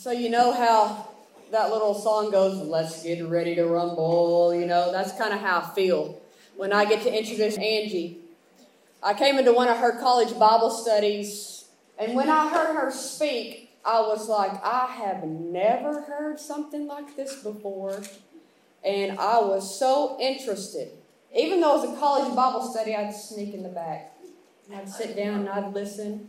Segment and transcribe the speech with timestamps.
[0.00, 1.10] So, you know how
[1.50, 4.54] that little song goes, Let's get ready to rumble?
[4.54, 6.18] You know, that's kind of how I feel
[6.56, 8.16] when I get to introduce Angie.
[9.02, 11.66] I came into one of her college Bible studies,
[11.98, 17.14] and when I heard her speak, I was like, I have never heard something like
[17.14, 18.00] this before.
[18.82, 20.92] And I was so interested.
[21.36, 24.14] Even though it was a college Bible study, I'd sneak in the back.
[24.74, 26.26] I'd sit down and I'd listen.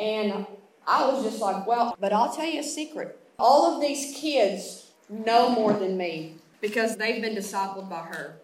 [0.00, 0.46] And
[0.86, 3.18] I was just like, well, but I'll tell you a secret.
[3.38, 8.36] All of these kids know more than me because they've been discipled by her.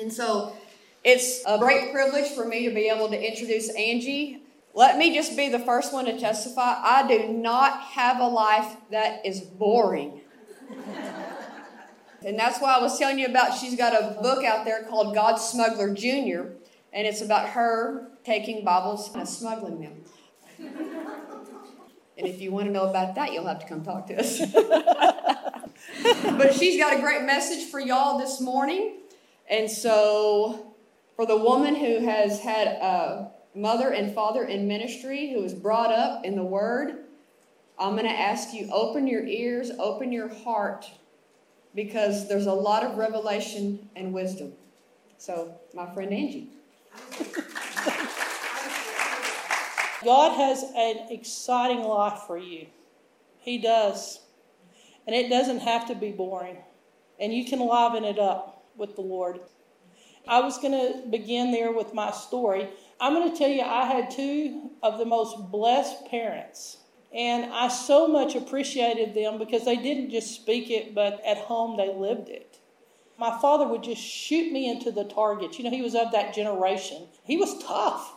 [0.00, 0.56] And so
[1.04, 4.42] it's a great privilege for me to be able to introduce Angie.
[4.74, 6.80] Let me just be the first one to testify.
[6.82, 10.20] I do not have a life that is boring.
[12.24, 15.14] and that's why I was telling you about she's got a book out there called
[15.14, 16.54] God Smuggler Jr.,
[16.94, 20.04] and it's about her taking Bibles and smuggling them.
[22.18, 24.38] And if you want to know about that, you'll have to come talk to us.
[26.36, 28.98] but she's got a great message for y'all this morning.
[29.48, 30.74] And so,
[31.16, 35.92] for the woman who has had a mother and father in ministry, who was brought
[35.92, 37.04] up in the Word,
[37.78, 40.90] I'm going to ask you open your ears, open your heart,
[41.74, 44.52] because there's a lot of revelation and wisdom.
[45.18, 46.48] So, my friend Angie.
[50.04, 52.66] God has an exciting life for you.
[53.38, 54.20] He does.
[55.06, 56.58] And it doesn't have to be boring.
[57.18, 59.40] And you can liven it up with the Lord.
[60.26, 62.68] I was going to begin there with my story.
[63.00, 66.78] I'm going to tell you, I had two of the most blessed parents.
[67.12, 71.76] And I so much appreciated them because they didn't just speak it, but at home
[71.76, 72.58] they lived it.
[73.18, 75.58] My father would just shoot me into the target.
[75.58, 77.08] You know, he was of that generation.
[77.24, 78.14] He was tough.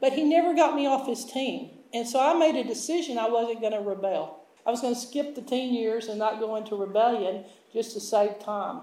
[0.00, 1.70] But he never got me off his team.
[1.92, 4.44] And so I made a decision I wasn't going to rebel.
[4.66, 8.00] I was going to skip the teen years and not go into rebellion just to
[8.00, 8.80] save time.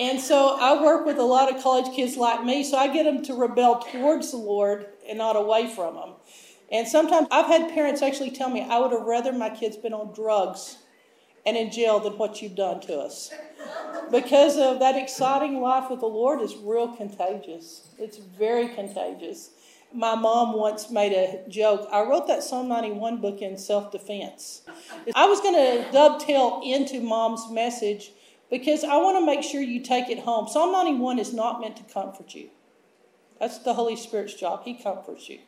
[0.00, 3.04] and so I work with a lot of college kids like me, so I get
[3.04, 6.14] them to rebel towards the Lord and not away from Him.
[6.72, 9.92] And sometimes I've had parents actually tell me, I would have rather my kids been
[9.92, 10.78] on drugs
[11.46, 13.30] and in jail than what you've done to us.
[14.10, 17.88] Because of that exciting life with the Lord is real contagious.
[17.98, 19.50] It's very contagious.
[19.92, 21.88] My mom once made a joke.
[21.92, 24.62] I wrote that Psalm 91 book in self defense.
[25.14, 28.10] I was going to dovetail into mom's message
[28.50, 30.48] because I want to make sure you take it home.
[30.48, 32.50] Psalm 91 is not meant to comfort you,
[33.38, 34.62] that's the Holy Spirit's job.
[34.64, 35.40] He comforts you.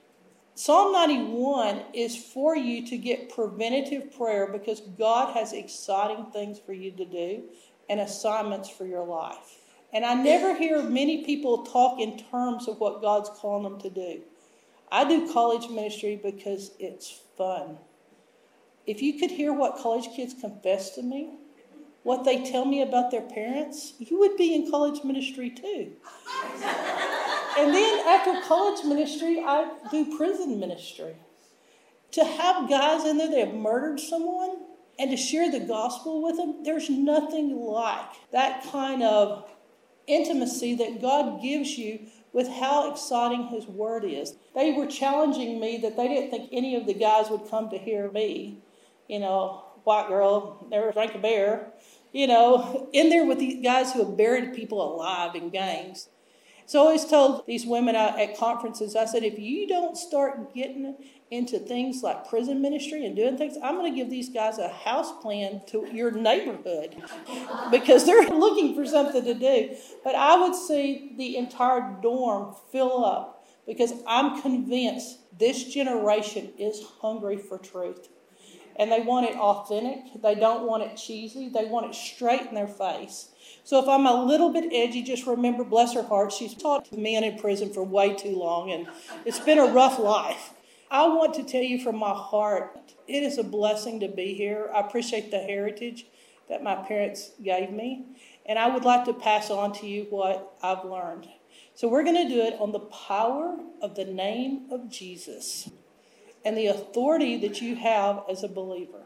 [0.55, 6.72] Psalm 91 is for you to get preventative prayer because God has exciting things for
[6.72, 7.44] you to do
[7.89, 9.59] and assignments for your life.
[9.93, 13.91] And I never hear many people talk in terms of what God's calling them to
[13.91, 14.21] do.
[14.91, 17.79] I do college ministry because it's fun.
[18.87, 21.31] If you could hear what college kids confess to me,
[22.03, 25.93] what they tell me about their parents, you would be in college ministry too.
[27.59, 31.17] and then after college ministry, I do prison ministry.
[32.13, 34.57] To have guys in there that have murdered someone
[34.99, 39.49] and to share the gospel with them, there's nothing like that kind of
[40.07, 44.35] intimacy that God gives you with how exciting His Word is.
[44.55, 47.79] They were challenging me that they didn't think any of the guys would come to
[47.79, 48.59] hear me.
[49.09, 51.73] You know, white girl, never drank a beer.
[52.12, 56.09] You know, in there with these guys who have buried people alive in gangs.
[56.67, 60.97] So I always told these women at conferences, I said, if you don't start getting
[61.31, 64.69] into things like prison ministry and doing things, I'm going to give these guys a
[64.69, 66.97] house plan to your neighborhood
[67.70, 69.76] because they're looking for something to do.
[70.04, 76.82] But I would see the entire dorm fill up because I'm convinced this generation is
[77.00, 78.08] hungry for truth.
[78.78, 80.22] And they want it authentic.
[80.22, 81.48] They don't want it cheesy.
[81.48, 83.31] They want it straight in their face.
[83.64, 87.25] So if I'm a little bit edgy, just remember, bless her heart, she's taught men
[87.25, 88.87] in prison for way too long, and
[89.25, 90.53] it's been a rough life.
[90.91, 92.79] I want to tell you from my heart,
[93.09, 94.71] it is a blessing to be here.
[94.75, 96.06] I appreciate the heritage
[96.49, 98.05] that my parents gave me,
[98.47, 101.29] and I would like to pass on to you what I've learned.
[101.75, 105.69] So, we're going to do it on the power of the name of Jesus
[106.44, 109.03] and the authority that you have as a believer.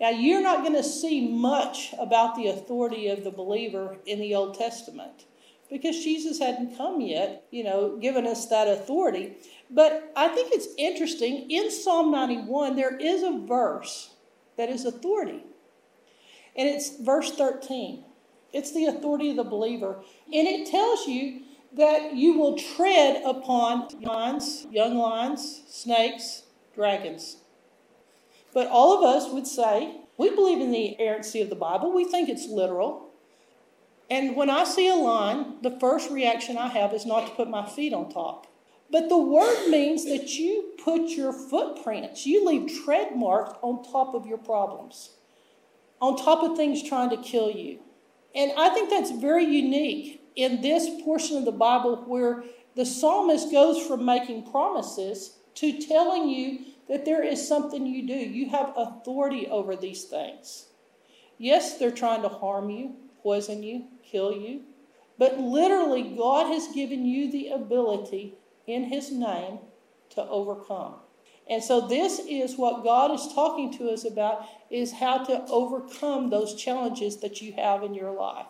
[0.00, 4.34] Now, you're not going to see much about the authority of the believer in the
[4.36, 5.24] Old Testament
[5.68, 9.36] because Jesus hadn't come yet, you know, given us that authority.
[9.70, 11.50] But I think it's interesting.
[11.50, 14.14] In Psalm 91, there is a verse
[14.56, 15.44] that is authority,
[16.56, 18.04] and it's verse 13.
[18.52, 20.00] It's the authority of the believer.
[20.32, 21.42] And it tells you
[21.74, 26.44] that you will tread upon lions, young lions, snakes,
[26.74, 27.36] dragons.
[28.54, 31.92] But all of us would say, we believe in the inerrancy of the Bible.
[31.92, 33.10] We think it's literal.
[34.10, 37.48] And when I see a lion, the first reaction I have is not to put
[37.48, 38.47] my feet on top.
[38.90, 44.14] But the word means that you put your footprints, you leave tread marks on top
[44.14, 45.10] of your problems,
[46.00, 47.80] on top of things trying to kill you.
[48.34, 52.44] And I think that's very unique in this portion of the Bible where
[52.76, 58.14] the psalmist goes from making promises to telling you that there is something you do.
[58.14, 60.68] You have authority over these things.
[61.36, 64.62] Yes, they're trying to harm you, poison you, kill you,
[65.18, 68.34] but literally, God has given you the ability
[68.68, 69.58] in His name
[70.10, 70.94] to overcome.
[71.50, 76.28] And so this is what God is talking to us about is how to overcome
[76.28, 78.46] those challenges that you have in your life.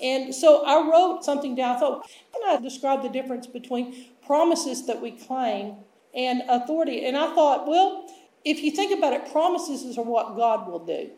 [0.00, 1.76] And so I wrote something down.
[1.76, 5.74] I thought, can I describe the difference between promises that we claim
[6.14, 7.04] and authority?
[7.04, 8.08] And I thought, well,
[8.44, 11.10] if you think about it, promises are what God will do.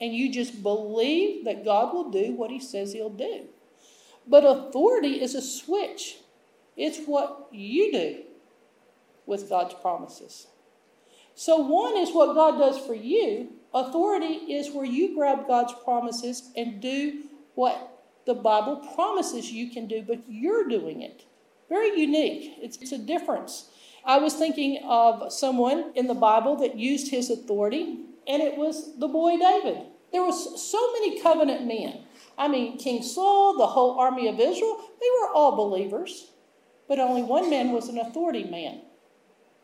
[0.00, 3.46] And you just believe that God will do what he says he'll do.
[4.26, 6.18] But authority is a switch.
[6.78, 8.22] It's what you do
[9.26, 10.46] with God's promises.
[11.34, 13.52] So, one is what God does for you.
[13.74, 19.86] Authority is where you grab God's promises and do what the Bible promises you can
[19.86, 21.24] do, but you're doing it.
[21.68, 22.54] Very unique.
[22.62, 23.70] It's, it's a difference.
[24.04, 28.98] I was thinking of someone in the Bible that used his authority, and it was
[28.98, 29.82] the boy David.
[30.12, 32.04] There was so many covenant men.
[32.38, 36.30] I mean, King Saul, the whole army of Israel, they were all believers,
[36.88, 38.80] but only one man was an authority man,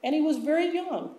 [0.03, 1.17] and he was very young.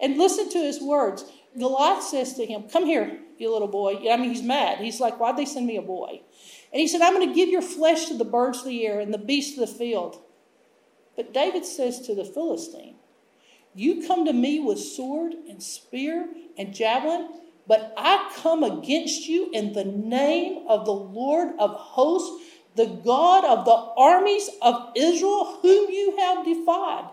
[0.00, 1.24] And listen to his words.
[1.58, 4.08] Goliath says to him, Come here, you little boy.
[4.08, 4.78] I mean, he's mad.
[4.78, 6.22] He's like, Why'd they send me a boy?
[6.72, 9.00] And he said, I'm going to give your flesh to the birds of the air
[9.00, 10.22] and the beasts of the field.
[11.16, 12.96] But David says to the Philistine,
[13.74, 17.28] You come to me with sword and spear and javelin,
[17.66, 22.47] but I come against you in the name of the Lord of hosts,
[22.78, 27.10] the God of the armies of Israel, whom you have defied.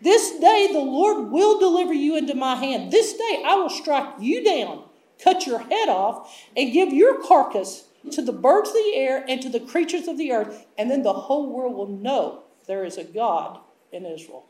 [0.00, 2.92] This day the Lord will deliver you into my hand.
[2.92, 4.84] This day I will strike you down,
[5.22, 9.42] cut your head off, and give your carcass to the birds of the air and
[9.42, 12.96] to the creatures of the earth, and then the whole world will know there is
[12.96, 13.58] a God
[13.92, 14.46] in Israel.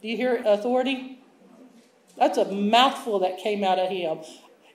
[0.00, 1.20] Do you hear authority?
[2.16, 4.20] That's a mouthful that came out of him.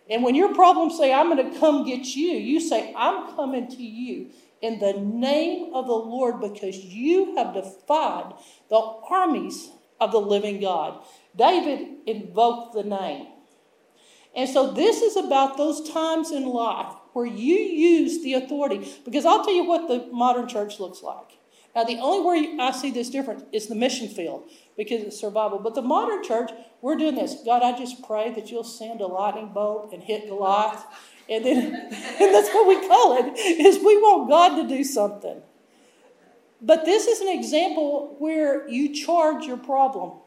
[0.09, 3.67] And when your problems say, I'm going to come get you, you say, I'm coming
[3.67, 4.29] to you
[4.61, 8.33] in the name of the Lord because you have defied
[8.69, 9.69] the armies
[9.99, 11.03] of the living God.
[11.35, 13.27] David invoked the name.
[14.35, 18.87] And so this is about those times in life where you use the authority.
[19.03, 21.37] Because I'll tell you what the modern church looks like.
[21.75, 25.57] Now, the only way I see this different is the mission field because it's survival.
[25.59, 27.35] But the modern church, we're doing this.
[27.45, 30.83] God, I just pray that you'll send a lightning bolt and hit Goliath.
[31.31, 31.57] And then,
[32.19, 35.41] and that's what we call it, is we want God to do something.
[36.61, 40.19] But this is an example where you charge your problem.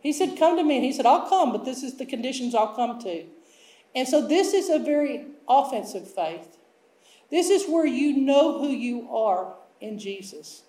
[0.00, 0.76] He said, Come to me.
[0.76, 3.24] And he said, I'll come, but this is the conditions I'll come to.
[3.94, 6.58] And so this is a very offensive faith.
[7.30, 10.62] This is where you know who you are in Jesus.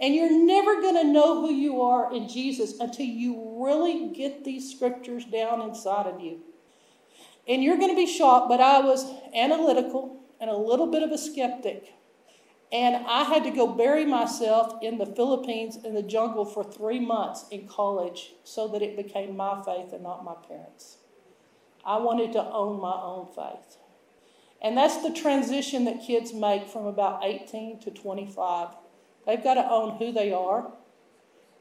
[0.00, 4.44] And you're never going to know who you are in Jesus until you really get
[4.44, 6.40] these scriptures down inside of you.
[7.48, 11.10] And you're going to be shocked, but I was analytical and a little bit of
[11.10, 11.92] a skeptic.
[12.72, 17.00] And I had to go bury myself in the Philippines in the jungle for three
[17.00, 20.96] months in college so that it became my faith and not my parents'.
[21.84, 23.76] I wanted to own my own faith.
[24.62, 28.68] And that's the transition that kids make from about 18 to 25.
[29.26, 30.72] They've got to own who they are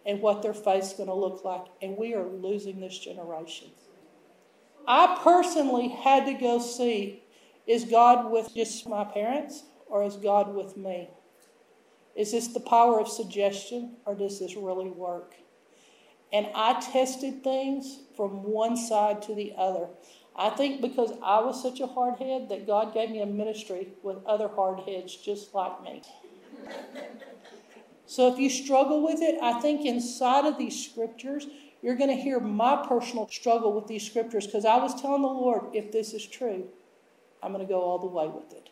[0.06, 1.66] and what their faith's going to look like.
[1.82, 3.70] And we are losing this generation.
[4.88, 7.24] I personally had to go see
[7.68, 11.10] is God with just my parents or is God with me?
[12.16, 15.36] Is this the power of suggestion or does this really work?
[16.34, 19.88] And I tested things from one side to the other.
[20.36, 24.18] I think because I was such a hardhead that God gave me a ministry with
[24.26, 26.02] other hardheads just like me.
[28.06, 31.48] so if you struggle with it, I think inside of these scriptures,
[31.82, 35.28] you're going to hear my personal struggle with these scriptures because I was telling the
[35.28, 36.66] Lord, if this is true,
[37.42, 38.70] I'm going to go all the way with it.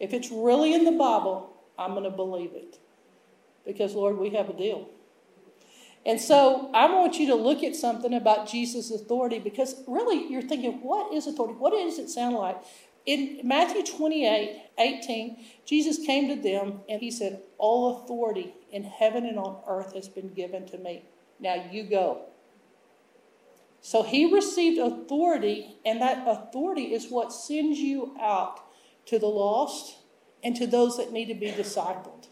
[0.00, 2.78] If it's really in the Bible, I'm going to believe it.
[3.66, 4.88] Because, Lord, we have a deal.
[6.06, 10.40] And so I want you to look at something about Jesus' authority because really you're
[10.40, 11.54] thinking, what is authority?
[11.54, 12.56] What does it sound like?
[13.06, 19.26] In Matthew 28 18, Jesus came to them and he said, All authority in heaven
[19.26, 21.04] and on earth has been given to me.
[21.40, 22.26] Now you go.
[23.80, 28.60] So he received authority, and that authority is what sends you out
[29.06, 29.96] to the lost
[30.42, 32.26] and to those that need to be discipled.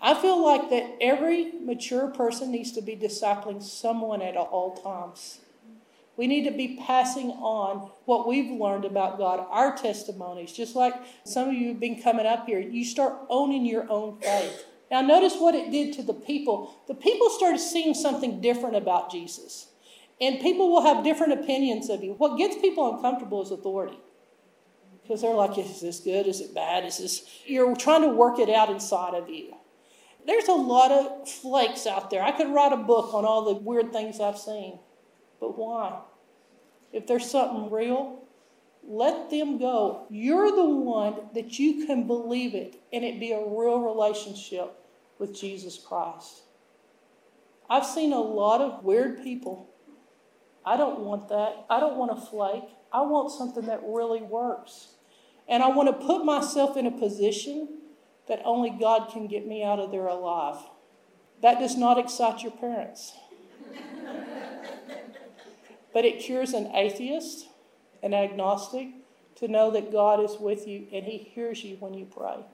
[0.00, 5.38] I feel like that every mature person needs to be discipling someone at all times.
[6.16, 10.52] We need to be passing on what we've learned about God, our testimonies.
[10.52, 14.18] Just like some of you have been coming up here, you start owning your own
[14.20, 14.64] faith.
[14.94, 16.72] Now, notice what it did to the people.
[16.86, 19.66] The people started seeing something different about Jesus.
[20.20, 22.12] And people will have different opinions of you.
[22.12, 23.98] What gets people uncomfortable is authority.
[25.02, 26.28] Because they're like, is this good?
[26.28, 26.84] Is it bad?
[26.84, 27.28] Is this.
[27.44, 29.56] You're trying to work it out inside of you.
[30.28, 32.22] There's a lot of flakes out there.
[32.22, 34.78] I could write a book on all the weird things I've seen.
[35.40, 36.02] But why?
[36.92, 38.22] If there's something real,
[38.84, 40.06] let them go.
[40.08, 44.82] You're the one that you can believe it and it be a real relationship
[45.18, 46.42] with Jesus Christ.
[47.68, 49.70] I've seen a lot of weird people.
[50.64, 51.66] I don't want that.
[51.70, 52.64] I don't want a flake.
[52.92, 54.88] I want something that really works.
[55.48, 57.80] And I want to put myself in a position
[58.28, 60.56] that only God can get me out of there alive.
[61.42, 63.12] That does not excite your parents.
[65.92, 67.46] but it cures an atheist,
[68.02, 68.88] an agnostic,
[69.36, 72.46] to know that God is with you and He hears you when you pray.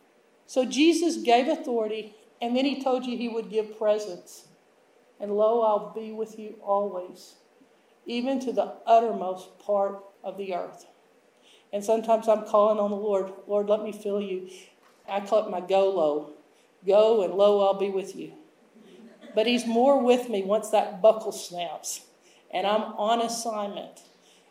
[0.47, 4.49] So Jesus gave authority, and then He told you He would give presence.
[5.19, 7.35] And lo, I'll be with you always,
[8.07, 10.87] even to the uttermost part of the earth.
[11.73, 14.49] And sometimes I'm calling on the Lord, Lord, let me fill you.
[15.09, 16.33] I call it my go low.
[16.87, 18.33] Go and lo, I'll be with you.
[19.35, 22.07] But He's more with me once that buckle snaps
[22.53, 24.03] and I'm on assignment.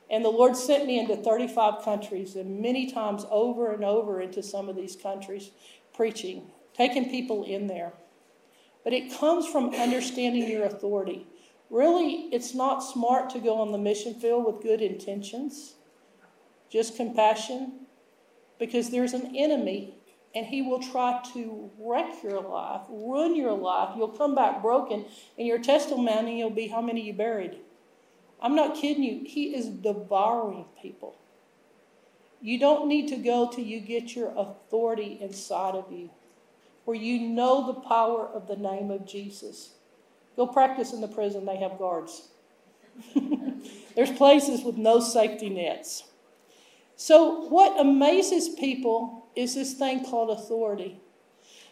[0.10, 4.42] And the Lord sent me into 35 countries and many times over and over into
[4.42, 5.52] some of these countries
[5.94, 7.92] preaching, taking people in there.
[8.86, 11.28] But it comes from understanding your authority.
[11.70, 15.74] Really, it's not smart to go on the mission field with good intentions,
[16.72, 17.86] just compassion,
[18.60, 19.96] because there's an enemy
[20.34, 23.90] and he will try to wreck your life, ruin your life.
[23.98, 25.06] You'll come back broken,
[25.38, 27.58] and your testimony will be how many you buried.
[28.40, 29.24] I'm not kidding you.
[29.26, 31.16] He is devouring people.
[32.42, 36.12] You don't need to go till you get your authority inside of you,
[36.90, 39.76] where you know the power of the name of Jesus.
[40.36, 42.30] Go practice in the prison, they have guards.
[43.96, 46.06] There's places with no safety nets.
[46.96, 51.00] So, what amazes people is this thing called authority.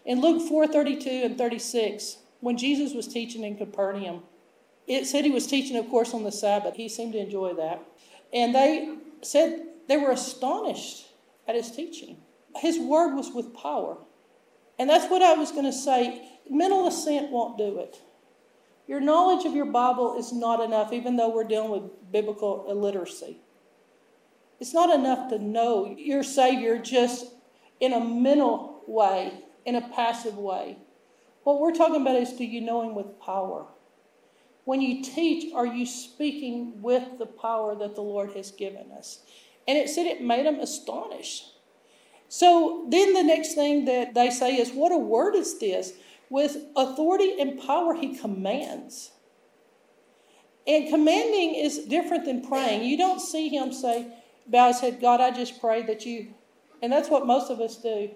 [0.06, 4.22] In Luke 4 32 and 36, when Jesus was teaching in Capernaum,
[4.86, 6.76] it said he was teaching, of course, on the Sabbath.
[6.76, 7.84] He seemed to enjoy that.
[8.32, 11.08] And they said they were astonished
[11.48, 12.18] at his teaching.
[12.58, 13.98] His word was with power.
[14.80, 16.28] And that's what I was going to say.
[16.50, 18.00] Mental assent won't do it.
[18.88, 23.38] Your knowledge of your Bible is not enough, even though we're dealing with biblical illiteracy.
[24.60, 27.26] It's not enough to know your Savior just
[27.80, 29.34] in a mental way,
[29.66, 30.78] in a passive way.
[31.44, 33.68] What we're talking about is do you know Him with power?
[34.66, 39.20] When you teach, are you speaking with the power that the Lord has given us?
[39.68, 41.46] And it said it made them astonished.
[42.30, 45.94] So then the next thing that they say is, What a word is this?
[46.30, 49.12] With authority and power, he commands.
[50.68, 52.84] And commanding is different than praying.
[52.84, 54.08] You don't see him say,
[54.46, 56.34] Bow his head, God, I just pray that you.
[56.82, 58.12] And that's what most of us do.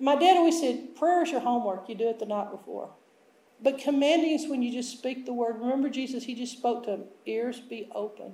[0.00, 1.88] My dad always said, Prayer is your homework.
[1.88, 2.90] You do it the night before.
[3.60, 5.58] But commanding is when you just speak the word.
[5.58, 8.32] Remember, Jesus, he just spoke to them ears be open,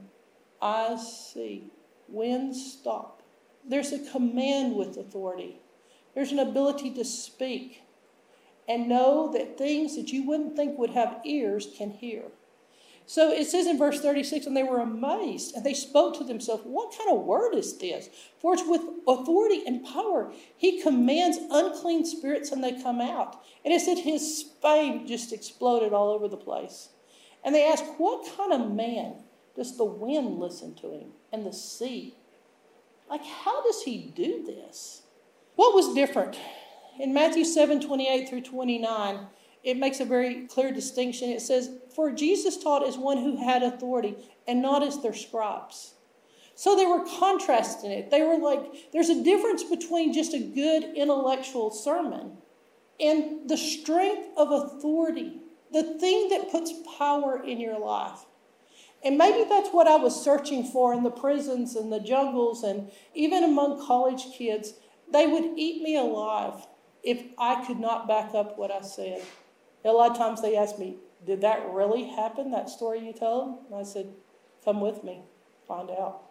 [0.60, 1.70] eyes see,
[2.08, 3.22] winds stop.
[3.66, 5.60] There's a command with authority,
[6.14, 7.82] there's an ability to speak
[8.68, 12.24] and know that things that you wouldn't think would have ears can hear.
[13.06, 16.62] So it says in verse 36, and they were amazed, and they spoke to themselves,
[16.64, 18.08] What kind of word is this?
[18.40, 20.32] For it's with authority and power.
[20.56, 23.44] He commands unclean spirits, and they come out.
[23.64, 26.88] And it said his fame just exploded all over the place.
[27.44, 29.16] And they asked, What kind of man
[29.54, 32.14] does the wind listen to him, and the sea?
[33.08, 35.02] Like, how does he do this?
[35.56, 36.38] What was different?
[36.98, 39.26] In Matthew 7 28 through 29,
[39.62, 41.30] it makes a very clear distinction.
[41.30, 45.94] It says, For Jesus taught as one who had authority and not as their scribes.
[46.54, 48.10] So they were contrasting it.
[48.10, 52.38] They were like, there's a difference between just a good intellectual sermon
[53.00, 55.40] and the strength of authority,
[55.72, 58.20] the thing that puts power in your life.
[59.04, 62.90] And maybe that's what I was searching for in the prisons and the jungles and
[63.14, 64.74] even among college kids.
[65.12, 66.66] They would eat me alive
[67.02, 69.22] if I could not back up what I said.
[69.84, 70.96] A lot of times they ask me,
[71.26, 73.66] Did that really happen, that story you told?
[73.66, 74.08] And I said,
[74.64, 75.20] Come with me,
[75.68, 76.22] find out.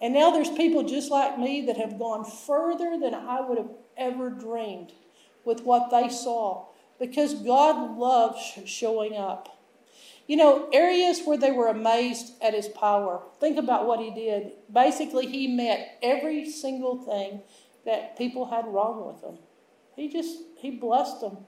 [0.00, 3.70] And now there's people just like me that have gone further than I would have
[3.96, 4.92] ever dreamed
[5.44, 6.66] with what they saw
[6.98, 9.56] because God loves showing up.
[10.26, 13.22] You know, areas where they were amazed at his power.
[13.40, 14.52] Think about what he did.
[14.72, 17.42] Basically, he met every single thing
[17.84, 19.38] that people had wrong with them.
[19.96, 21.38] He just, he blessed them.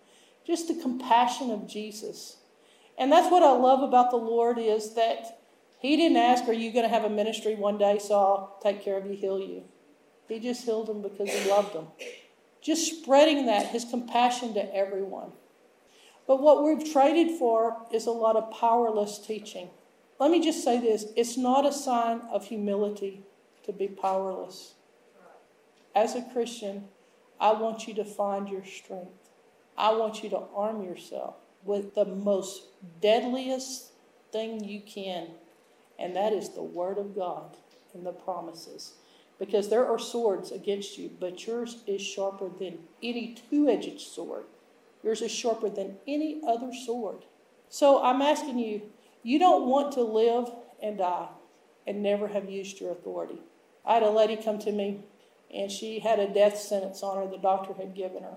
[0.47, 2.37] Just the compassion of Jesus.
[2.99, 5.41] And that's what I love about the Lord is that
[5.79, 8.83] he didn't ask, Are you going to have a ministry one day so I'll take
[8.83, 9.65] care of you, heal you?
[10.29, 11.87] He just healed them because he loved them.
[12.61, 15.33] Just spreading that, his compassion to everyone.
[16.27, 19.71] But what we've traded for is a lot of powerless teaching.
[20.19, 23.23] Let me just say this it's not a sign of humility
[23.65, 24.75] to be powerless.
[25.95, 26.89] As a Christian,
[27.41, 29.31] I want you to find your strength.
[29.77, 32.63] I want you to arm yourself with the most
[33.01, 33.93] deadliest
[34.33, 35.29] thing you can,
[35.99, 37.57] and that is the Word of God
[37.93, 38.95] and the promises.
[39.39, 44.45] Because there are swords against you, but yours is sharper than any two edged sword.
[45.07, 47.25] Yours is sharper than any other sword.
[47.69, 48.83] So I'm asking you,
[49.23, 50.51] you don't want to live
[50.83, 51.29] and die
[51.87, 53.39] and never have used your authority.
[53.85, 55.05] I had a lady come to me,
[55.55, 58.35] and she had a death sentence on her the doctor had given her.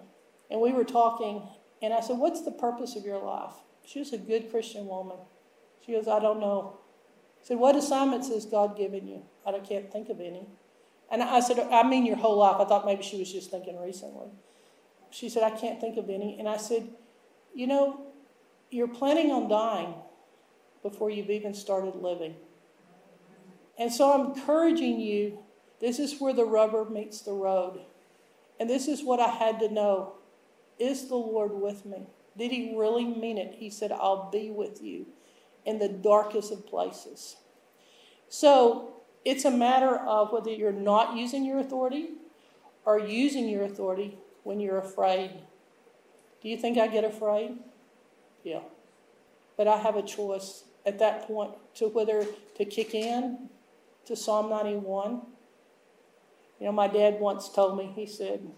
[0.51, 1.41] And we were talking,
[1.81, 3.53] and I said, What's the purpose of your life?
[3.83, 5.17] She was a good Christian woman.
[5.83, 6.77] She goes, I don't know.
[7.41, 9.23] I said, What assignments has God given you?
[9.43, 10.45] I can't think of any.
[11.11, 12.57] And I said, I mean your whole life.
[12.59, 14.27] I thought maybe she was just thinking recently.
[15.11, 16.37] She said, I can't think of any.
[16.39, 16.89] And I said,
[17.53, 18.01] You know,
[18.69, 19.93] you're planning on dying
[20.83, 22.35] before you've even started living.
[23.77, 25.39] And so I'm encouraging you
[25.79, 27.79] this is where the rubber meets the road.
[28.59, 30.13] And this is what I had to know
[30.77, 32.07] Is the Lord with me?
[32.37, 33.55] Did he really mean it?
[33.57, 35.07] He said, I'll be with you
[35.65, 37.35] in the darkest of places.
[38.29, 38.93] So
[39.25, 42.11] it's a matter of whether you're not using your authority
[42.85, 45.31] or using your authority when you're afraid.
[46.41, 47.57] Do you think I get afraid?
[48.43, 48.61] Yeah.
[49.57, 52.25] But I have a choice at that point to whether
[52.57, 53.49] to kick in
[54.05, 55.21] to Psalm 91.
[56.59, 58.49] You know, my dad once told me, he said,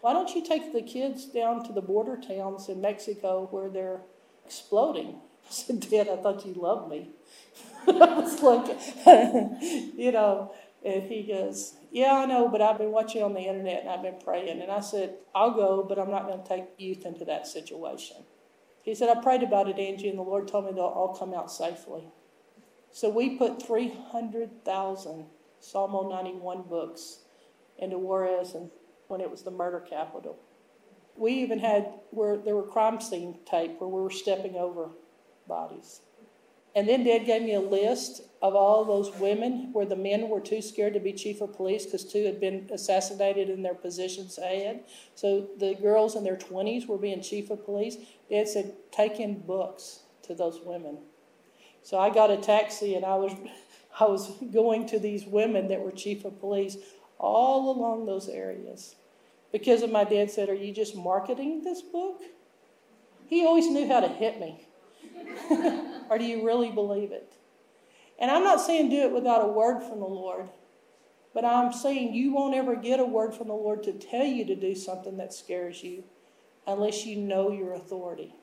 [0.00, 4.00] Why don't you take the kids down to the border towns in Mexico where they're
[4.44, 5.20] exploding?
[5.48, 7.10] I said, Dad, I thought you loved me.
[7.88, 8.78] I was like,
[9.96, 10.52] you know,
[10.84, 14.02] and he goes, Yeah, I know, but I've been watching on the internet and I've
[14.02, 14.60] been praying.
[14.60, 18.16] And I said, I'll go, but I'm not going to take youth into that situation.
[18.82, 21.34] He said, I prayed about it, Angie, and the Lord told me they'll all come
[21.34, 22.04] out safely.
[22.90, 25.26] So we put 300,000
[25.60, 27.18] Psalm 91 books
[27.76, 28.70] into Juarez and
[29.08, 30.38] when it was the murder capital.
[31.16, 34.90] We even had where there were crime scene tape where we were stepping over
[35.48, 36.00] bodies.
[36.78, 40.38] And then Dad gave me a list of all those women where the men were
[40.38, 44.38] too scared to be chief of police because two had been assassinated in their positions
[44.38, 44.84] ahead.
[45.16, 47.96] So the girls in their 20s were being chief of police.
[48.30, 50.98] Dad said, take in books to those women.
[51.82, 53.32] So I got a taxi and I was,
[53.98, 56.76] I was going to these women that were chief of police
[57.18, 58.94] all along those areas.
[59.50, 62.22] Because of my dad said, Are you just marketing this book?
[63.26, 64.67] He always knew how to hit me.
[66.10, 67.32] or do you really believe it?
[68.18, 70.48] And I'm not saying do it without a word from the Lord,
[71.34, 74.44] but I'm saying you won't ever get a word from the Lord to tell you
[74.46, 76.04] to do something that scares you
[76.66, 78.34] unless you know your authority.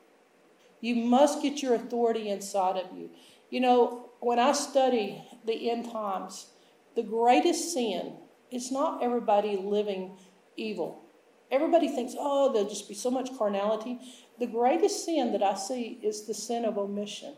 [0.80, 3.10] You must get your authority inside of you.
[3.50, 6.46] You know, when I study the end times,
[6.94, 8.14] the greatest sin
[8.50, 10.16] is not everybody living
[10.56, 11.05] evil.
[11.50, 14.00] Everybody thinks, oh, there'll just be so much carnality.
[14.38, 17.34] The greatest sin that I see is the sin of omission.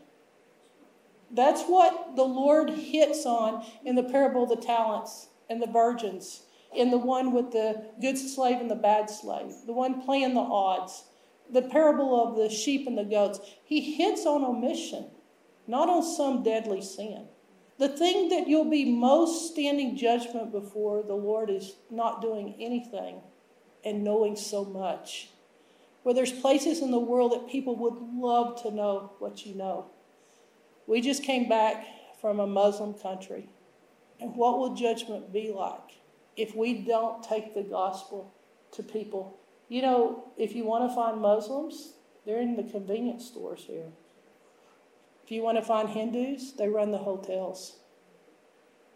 [1.31, 6.41] That's what the Lord hits on in the parable of the talents and the virgins,
[6.75, 10.39] in the one with the good slave and the bad slave, the one playing the
[10.39, 11.03] odds,
[11.51, 13.39] the parable of the sheep and the goats.
[13.63, 15.05] He hits on omission,
[15.67, 17.27] not on some deadly sin.
[17.77, 23.21] The thing that you'll be most standing judgment before the Lord is not doing anything
[23.83, 25.29] and knowing so much.
[26.03, 29.87] Where there's places in the world that people would love to know what you know.
[30.87, 31.85] We just came back
[32.19, 33.49] from a Muslim country.
[34.19, 36.01] And what will judgment be like
[36.35, 38.33] if we don't take the gospel
[38.73, 39.39] to people?
[39.67, 41.93] You know, if you want to find Muslims,
[42.25, 43.91] they're in the convenience stores here.
[45.23, 47.77] If you want to find Hindus, they run the hotels.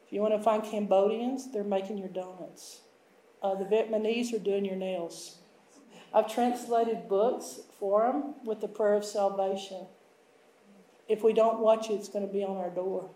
[0.06, 2.82] If you want to find Cambodians, they're making your donuts.
[3.43, 5.38] Uh, the Vietnamese are doing your nails.
[6.13, 9.86] I've translated books for them with the prayer of salvation.
[11.10, 13.10] If we don't watch it, it's going to be on our door.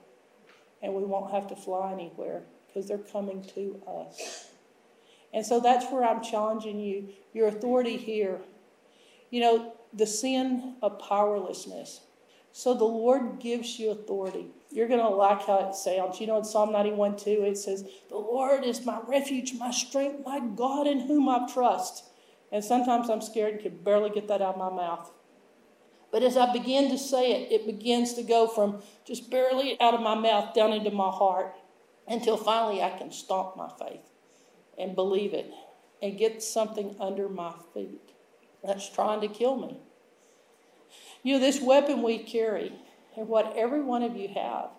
[0.82, 4.50] And we won't have to fly anywhere because they're coming to us.
[5.34, 7.10] And so that's where I'm challenging you.
[7.34, 8.42] Your authority here.
[9.30, 12.02] You know, the sin of powerlessness.
[12.52, 14.48] So the Lord gives you authority.
[14.72, 16.20] You're going to like how it sounds.
[16.20, 20.26] You know, in Psalm 91 2, it says, The Lord is my refuge, my strength,
[20.26, 22.04] my God in whom I trust.
[22.52, 25.12] And sometimes I'm scared and can barely get that out of my mouth.
[26.12, 29.94] But as I begin to say it, it begins to go from just barely out
[29.94, 31.54] of my mouth down into my heart
[32.08, 34.10] until finally I can stomp my faith
[34.78, 35.52] and believe it
[36.02, 38.14] and get something under my feet
[38.64, 39.78] that's trying to kill me.
[41.24, 42.72] You know, this weapon we carry
[43.18, 44.70] and what every one of you have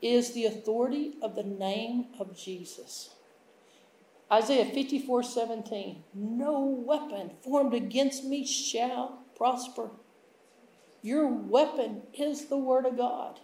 [0.00, 3.10] is the authority of the name of Jesus.
[4.32, 6.04] Isaiah 54 17.
[6.14, 9.90] No weapon formed against me shall prosper.
[11.02, 13.40] Your weapon is the Word of God.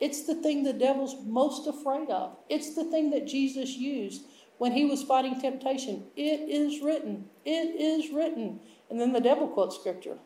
[0.00, 2.36] It's the thing the devil's most afraid of.
[2.50, 4.24] It's the thing that Jesus used
[4.58, 6.04] when he was fighting temptation.
[6.16, 7.26] It is written.
[7.44, 8.60] It is written.
[8.90, 10.18] And then the devil quotes scripture.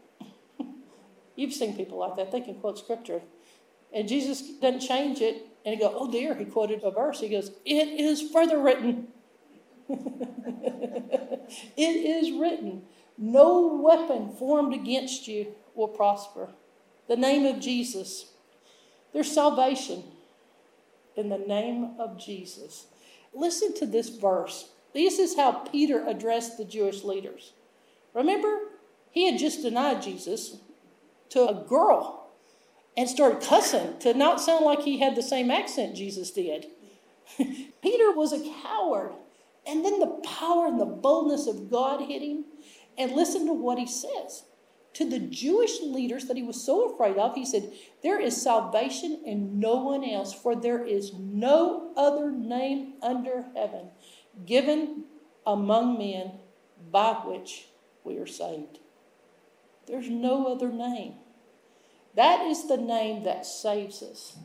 [1.39, 2.33] You've seen people like that.
[2.33, 3.23] They can quote scripture.
[3.95, 5.47] And Jesus doesn't change it.
[5.65, 7.21] And he goes, oh dear, he quoted a verse.
[7.21, 9.07] He goes, it is further written.
[9.89, 11.47] it
[11.77, 12.83] is written.
[13.17, 16.49] No weapon formed against you will prosper.
[17.07, 18.33] The name of Jesus.
[19.13, 20.03] There's salvation
[21.15, 22.87] in the name of Jesus.
[23.33, 24.71] Listen to this verse.
[24.93, 27.53] This is how Peter addressed the Jewish leaders.
[28.13, 28.59] Remember,
[29.13, 30.57] he had just denied Jesus
[31.31, 32.31] to a girl
[32.97, 36.67] and started cussing to not sound like he had the same accent Jesus did.
[37.37, 39.13] Peter was a coward.
[39.67, 42.45] And then the power and the boldness of God hit him.
[42.97, 44.45] And listen to what he says.
[44.95, 49.23] To the Jewish leaders that he was so afraid of, he said, There is salvation
[49.25, 53.91] in no one else, for there is no other name under heaven
[54.45, 55.05] given
[55.47, 56.33] among men
[56.91, 57.69] by which
[58.03, 58.79] we are saved.
[59.89, 61.15] There's no other name.
[62.15, 64.37] That is the name that saves us.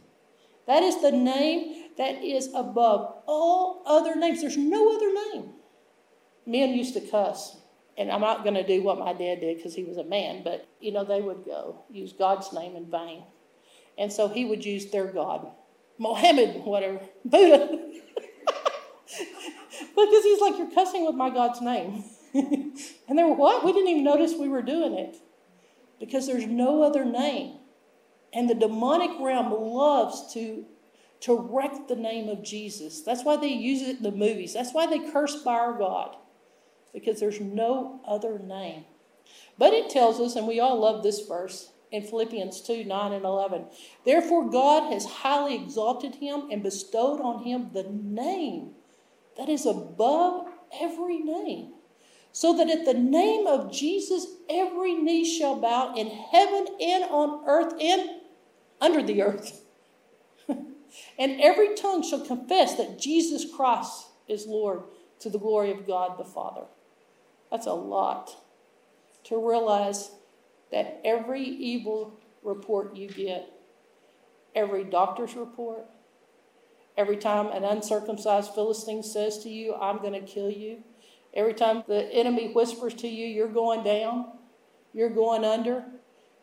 [0.67, 4.41] That is the name that is above all other names.
[4.41, 5.49] There's no other name.
[6.45, 7.57] Men used to cuss,
[7.97, 10.43] and I'm not going to do what my dad did because he was a man,
[10.43, 13.23] but you know, they would go use God's name in vain.
[13.97, 15.51] And so he would use their God,
[15.97, 17.67] Mohammed, whatever, Buddha.
[19.95, 22.03] because he's like, You're cussing with my God's name.
[22.33, 23.63] and they were, What?
[23.65, 25.17] We didn't even notice we were doing it
[26.03, 27.59] because there's no other name.
[28.33, 30.65] And the demonic realm loves to,
[31.21, 32.99] to wreck the name of Jesus.
[33.03, 34.53] That's why they use it in the movies.
[34.53, 36.17] That's why they curse by our God,
[36.93, 38.83] because there's no other name.
[39.57, 43.23] But it tells us, and we all love this verse in Philippians 2 9 and
[43.23, 43.67] 11.
[44.05, 48.71] Therefore, God has highly exalted him and bestowed on him the name
[49.37, 50.47] that is above
[50.81, 51.75] every name
[52.33, 57.47] so that at the name of Jesus every knee shall bow in heaven and on
[57.47, 58.09] earth and
[58.81, 59.61] under the earth.
[60.49, 64.81] and every tongue shall confess that Jesus Christ is Lord
[65.19, 66.65] to the glory of God the Father.
[67.51, 68.35] That's a lot
[69.25, 70.11] to realize
[70.71, 73.47] that every evil report you get,
[74.55, 75.85] every doctor's report,
[76.97, 80.83] every time an uncircumcised Philistine says to you, I'm going to kill you,
[81.33, 84.27] Every time the enemy whispers to you, you're going down,
[84.93, 85.83] you're going under,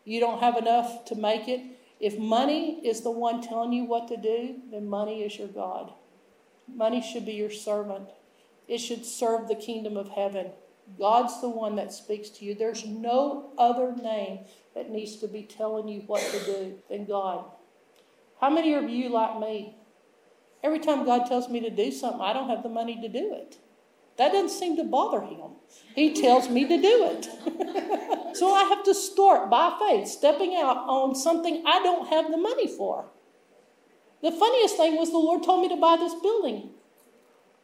[0.03, 1.61] you don't have enough to make it.
[1.99, 5.93] If money is the one telling you what to do, then money is your God.
[6.67, 8.09] Money should be your servant,
[8.67, 10.51] it should serve the kingdom of heaven.
[10.97, 12.53] God's the one that speaks to you.
[12.55, 14.39] There's no other name
[14.75, 17.45] that needs to be telling you what to do than God.
[18.41, 19.77] How many of you, like me,
[20.63, 23.33] every time God tells me to do something, I don't have the money to do
[23.33, 23.57] it?
[24.17, 25.51] That doesn't seem to bother him.
[25.95, 28.35] He tells me to do it.
[28.35, 32.37] so I have to start by faith, stepping out on something I don't have the
[32.37, 33.09] money for.
[34.21, 36.69] The funniest thing was the Lord told me to buy this building.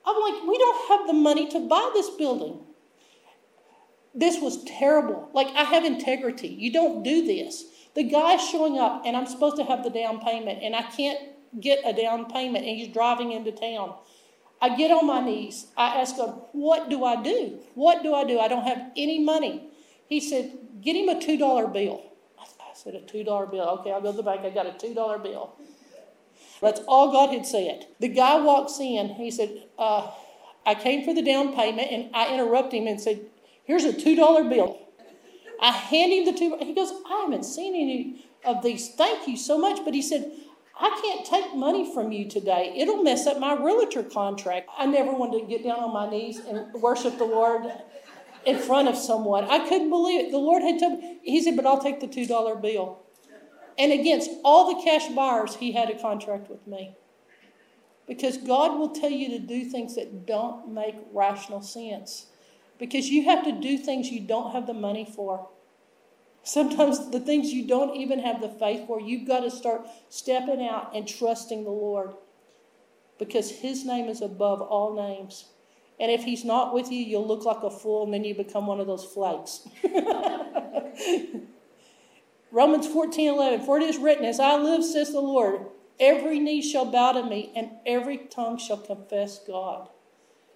[0.06, 2.62] I'm like, we don't have the money to buy this building.
[4.16, 5.30] This was terrible.
[5.34, 6.48] Like, I have integrity.
[6.48, 7.66] You don't do this.
[7.94, 11.20] The guy's showing up, and I'm supposed to have the down payment, and I can't
[11.60, 13.96] get a down payment, and he's driving into town.
[14.62, 15.68] I get on my knees.
[15.78, 17.60] I ask God, What do I do?
[17.76, 18.40] What do I do?
[18.40, 19.70] I don't have any money.
[20.08, 22.04] He said, Get him a $2 bill.
[22.40, 23.64] I said, A $2 bill.
[23.80, 24.42] Okay, I'll go to the bank.
[24.42, 25.56] I got a $2 bill.
[26.62, 27.88] That's all God had said.
[28.00, 29.10] The guy walks in.
[29.10, 30.10] He said, uh,
[30.66, 33.22] I came for the down payment, and I interrupt him and said,
[33.64, 34.80] Here's a $2 bill.
[35.62, 36.58] I hand him the two.
[36.60, 38.90] He goes, I haven't seen any of these.
[38.96, 39.84] Thank you so much.
[39.84, 40.32] But he said,
[40.80, 42.74] I can't take money from you today.
[42.78, 44.70] It'll mess up my realtor contract.
[44.78, 47.64] I never wanted to get down on my knees and worship the Lord
[48.46, 49.46] in front of someone.
[49.46, 50.32] I couldn't believe it.
[50.32, 53.00] The Lord had told me, He said, But I'll take the $2 bill.
[53.78, 56.96] And against all the cash buyers, He had a contract with me.
[58.08, 62.28] Because God will tell you to do things that don't make rational sense.
[62.80, 65.50] Because you have to do things you don't have the money for.
[66.48, 70.66] Sometimes the things you don't even have the faith for, you've got to start stepping
[70.66, 72.14] out and trusting the Lord.
[73.20, 75.48] Because His name is above all names.
[76.00, 78.66] And if He's not with you, you'll look like a fool and then you become
[78.66, 79.68] one of those flakes.
[82.54, 83.66] Romans 14 11.
[83.66, 85.66] For it is written, As I live, says the Lord,
[86.00, 89.90] every knee shall bow to me, and every tongue shall confess God.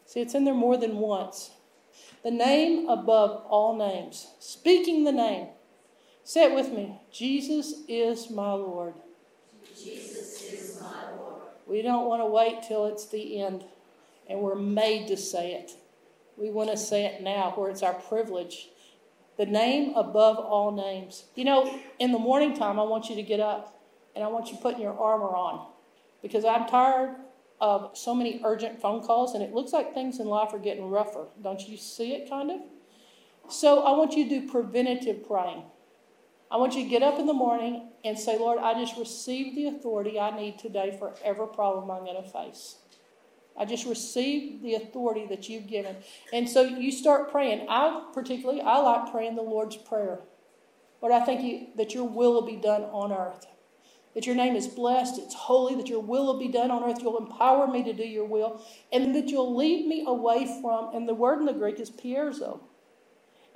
[0.05, 1.51] See, it's in there more than once.
[2.23, 4.27] The name above all names.
[4.39, 5.49] Speaking the name.
[6.23, 8.93] Say it with me Jesus is my Lord.
[9.75, 11.41] Jesus is my Lord.
[11.67, 13.63] We don't want to wait till it's the end,
[14.29, 15.71] and we're made to say it.
[16.37, 18.69] We want to say it now, where it's our privilege
[19.41, 21.25] the name above all names.
[21.33, 23.81] You know, in the morning time, I want you to get up
[24.15, 25.67] and I want you putting your armor on
[26.21, 27.15] because I'm tired
[27.59, 30.89] of so many urgent phone calls and it looks like things in life are getting
[30.91, 31.25] rougher.
[31.41, 32.59] Don't you see it kind of?
[33.49, 35.63] So I want you to do preventative praying.
[36.51, 39.55] I want you to get up in the morning and say, Lord, I just received
[39.55, 42.75] the authority I need today for every problem I'm going to face.
[43.57, 45.95] I just received the authority that you've given.
[46.33, 47.67] And so you start praying.
[47.69, 50.19] I particularly, I like praying the Lord's Prayer.
[51.01, 53.45] Lord, I thank you that your will will be done on earth.
[54.13, 57.01] That your name is blessed, it's holy, that your will will be done on earth.
[57.01, 58.61] You'll empower me to do your will,
[58.91, 62.59] and that you'll lead me away from, and the word in the Greek is pierzo.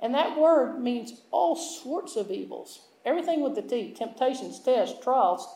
[0.00, 2.80] And that word means all sorts of evils.
[3.04, 5.46] Everything with the T temptations, tests, trials,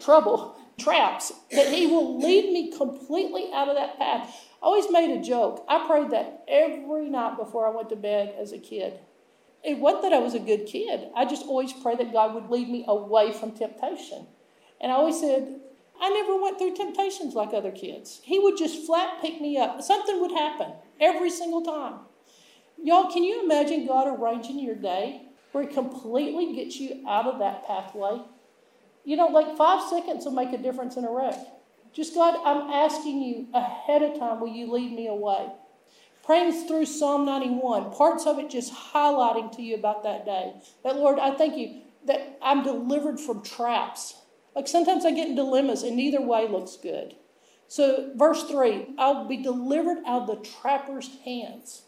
[0.00, 4.28] trouble traps, that He will lead me completely out of that path.
[4.62, 5.64] I always made a joke.
[5.68, 9.00] I prayed that every night before I went to bed as a kid.
[9.64, 11.08] It wasn't that I was a good kid.
[11.14, 14.26] I just always prayed that God would lead me away from temptation.
[14.80, 15.60] And I always said,
[16.00, 18.20] I never went through temptations like other kids.
[18.24, 19.82] He would just flat pick me up.
[19.82, 22.00] Something would happen every single time.
[22.82, 27.38] Y'all, can you imagine God arranging your day where He completely gets you out of
[27.38, 28.20] that pathway?
[29.04, 31.36] You know, like five seconds will make a difference in a wreck.
[31.92, 35.52] Just God, I'm asking you ahead of time, will you lead me away?
[36.24, 40.54] Praying through Psalm 91, parts of it just highlighting to you about that day.
[40.82, 44.14] That, Lord, I thank you that I'm delivered from traps.
[44.56, 47.14] Like sometimes I get in dilemmas and neither way looks good.
[47.68, 51.82] So, verse 3 I'll be delivered out of the trapper's hands.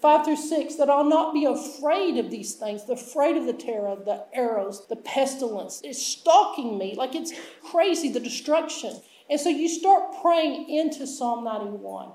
[0.00, 3.52] 5 through 6, that I'll not be afraid of these things, the afraid of the
[3.52, 5.80] terror, the arrows, the pestilence.
[5.84, 7.32] It's stalking me like it's
[7.62, 9.00] crazy, the destruction.
[9.28, 12.12] And so you start praying into Psalm 91.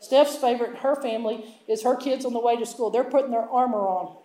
[0.00, 2.90] Steph's favorite, her family, is her kids on the way to school.
[2.90, 4.16] They're putting their armor on.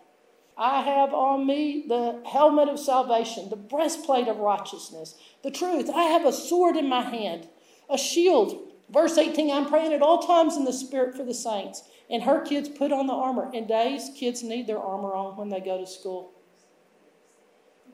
[0.58, 5.90] I have on me the helmet of salvation, the breastplate of righteousness, the truth.
[5.90, 7.48] I have a sword in my hand,
[7.90, 8.60] a shield.
[8.90, 11.84] Verse 18, I'm praying at all times in the Spirit for the saints.
[12.10, 13.50] And her kids put on the armor.
[13.54, 16.34] In days, kids need their armor on when they go to school.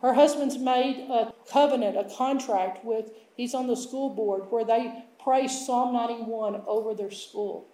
[0.01, 5.03] Her husband's made a covenant, a contract with, he's on the school board where they
[5.21, 7.67] pray Psalm 91 over their school.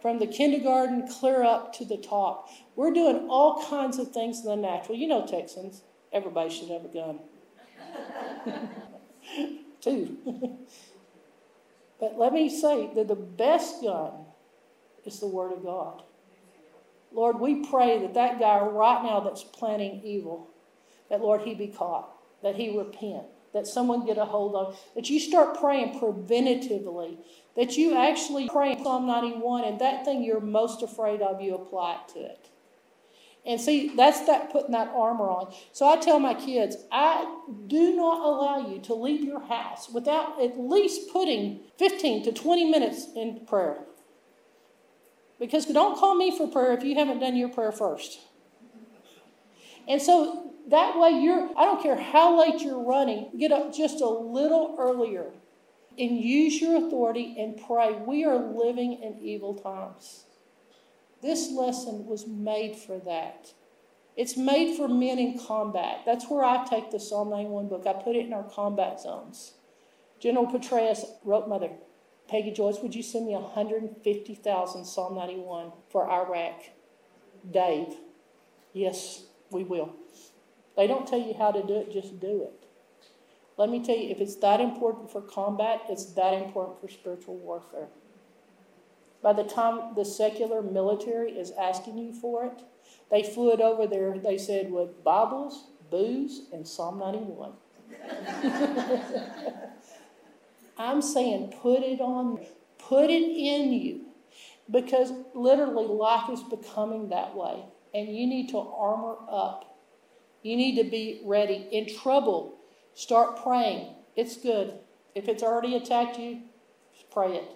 [0.00, 2.48] From the kindergarten clear up to the top.
[2.74, 4.96] We're doing all kinds of things in the natural.
[4.96, 7.18] You know, Texans, everybody should have a gun.
[9.82, 10.16] Two.
[12.00, 14.24] but let me say that the best gun
[15.14, 16.02] is the Word of God.
[17.12, 20.50] Lord, we pray that that guy right now that's planning evil,
[21.08, 22.10] that Lord, he be caught,
[22.42, 27.18] that he repent, that someone get a hold of, that you start praying preventatively,
[27.56, 31.94] that you actually pray Psalm 91 and that thing you're most afraid of, you apply
[31.94, 32.48] it to it.
[33.44, 35.54] And see, that's that putting that armor on.
[35.72, 40.40] So I tell my kids, I do not allow you to leave your house without
[40.42, 43.78] at least putting 15 to 20 minutes in prayer.
[45.40, 48.20] Because don't call me for prayer if you haven't done your prayer first.
[49.88, 54.00] And so that way you're, I don't care how late you're running, get up just
[54.00, 55.32] a little earlier
[55.98, 57.92] and use your authority and pray.
[57.92, 60.24] We are living in evil times.
[61.22, 63.52] This lesson was made for that.
[64.16, 66.02] It's made for men in combat.
[66.04, 67.86] That's where I take the Psalm 91 book.
[67.86, 69.54] I put it in our combat zones.
[70.18, 71.70] General Petraeus wrote, Mother,
[72.30, 76.62] Peggy Joyce, would you send me 150,000 Psalm 91 for Iraq?
[77.50, 77.96] Dave,
[78.72, 79.96] yes, we will.
[80.76, 82.66] They don't tell you how to do it, just do it.
[83.56, 87.36] Let me tell you, if it's that important for combat, it's that important for spiritual
[87.36, 87.88] warfare.
[89.22, 92.62] By the time the secular military is asking you for it,
[93.10, 97.52] they flew it over there, they said, with Bibles, booze, and Psalm 91.
[100.80, 102.44] I'm saying put it on,
[102.78, 104.06] put it in you.
[104.70, 107.64] Because literally life is becoming that way.
[107.92, 109.78] And you need to armor up.
[110.42, 111.68] You need to be ready.
[111.72, 112.60] In trouble,
[112.94, 113.94] Start praying.
[114.16, 114.74] It's good.
[115.14, 116.42] If it's already attacked you,
[117.10, 117.50] pray it.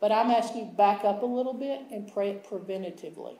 [0.00, 3.38] But I'm asking you back up a little bit and pray it preventatively.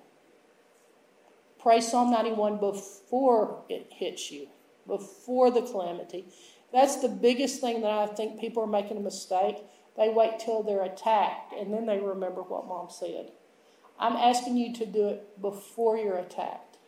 [1.60, 4.48] Pray Psalm 91 before it hits you,
[4.86, 6.26] before the calamity.
[6.72, 9.56] That's the biggest thing that I think people are making a mistake.
[9.96, 13.32] They wait till they're attacked and then they remember what mom said.
[13.98, 16.78] I'm asking you to do it before you're attacked.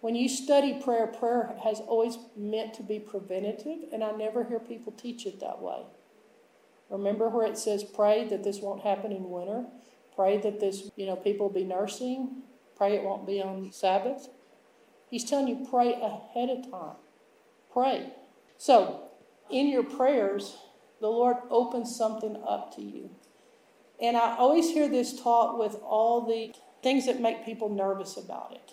[0.00, 4.58] When you study prayer, prayer has always meant to be preventative, and I never hear
[4.58, 5.82] people teach it that way.
[6.88, 9.66] Remember where it says, pray that this won't happen in winter,
[10.16, 12.42] pray that this, you know, people will be nursing,
[12.76, 14.28] pray it won't be on Sabbath.
[15.10, 16.96] He's telling you, pray ahead of time.
[17.70, 18.12] Pray.
[18.60, 19.04] So,
[19.48, 20.54] in your prayers,
[21.00, 23.08] the Lord opens something up to you.
[24.02, 28.52] And I always hear this taught with all the things that make people nervous about
[28.52, 28.72] it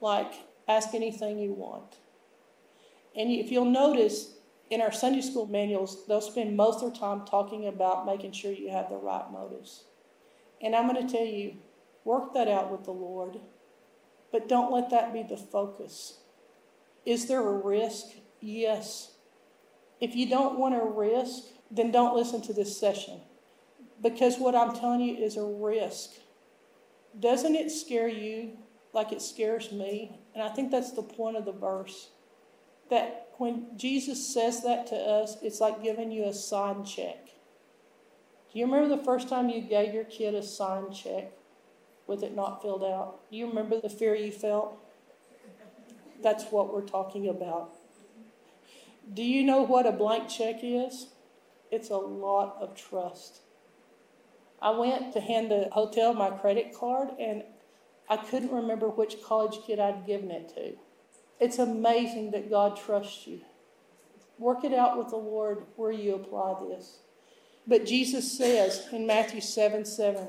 [0.00, 0.32] like
[0.66, 1.98] ask anything you want.
[3.14, 4.34] And if you'll notice,
[4.68, 8.50] in our Sunday school manuals, they'll spend most of their time talking about making sure
[8.50, 9.84] you have the right motives.
[10.60, 11.54] And I'm going to tell you,
[12.04, 13.38] work that out with the Lord,
[14.32, 16.18] but don't let that be the focus.
[17.06, 18.06] Is there a risk?
[18.42, 19.12] Yes.
[20.00, 23.20] If you don't want a risk, then don't listen to this session.
[24.02, 26.10] Because what I'm telling you is a risk.
[27.18, 28.58] Doesn't it scare you
[28.92, 30.12] like it scares me.
[30.34, 32.10] And I think that's the point of the verse.
[32.90, 37.26] That when Jesus says that to us, it's like giving you a sign check.
[38.52, 41.32] Do you remember the first time you gave your kid a sign check
[42.06, 43.20] with it not filled out?
[43.30, 44.78] Do you remember the fear you felt?
[46.22, 47.74] That's what we're talking about.
[49.12, 51.08] Do you know what a blank check is?
[51.70, 53.40] It's a lot of trust.
[54.60, 57.42] I went to hand the hotel my credit card, and
[58.08, 60.74] I couldn't remember which college kid I'd given it to.
[61.40, 63.40] It's amazing that God trusts you.
[64.38, 66.98] Work it out with the Lord where you apply this.
[67.66, 70.28] But Jesus says in Matthew 7 7,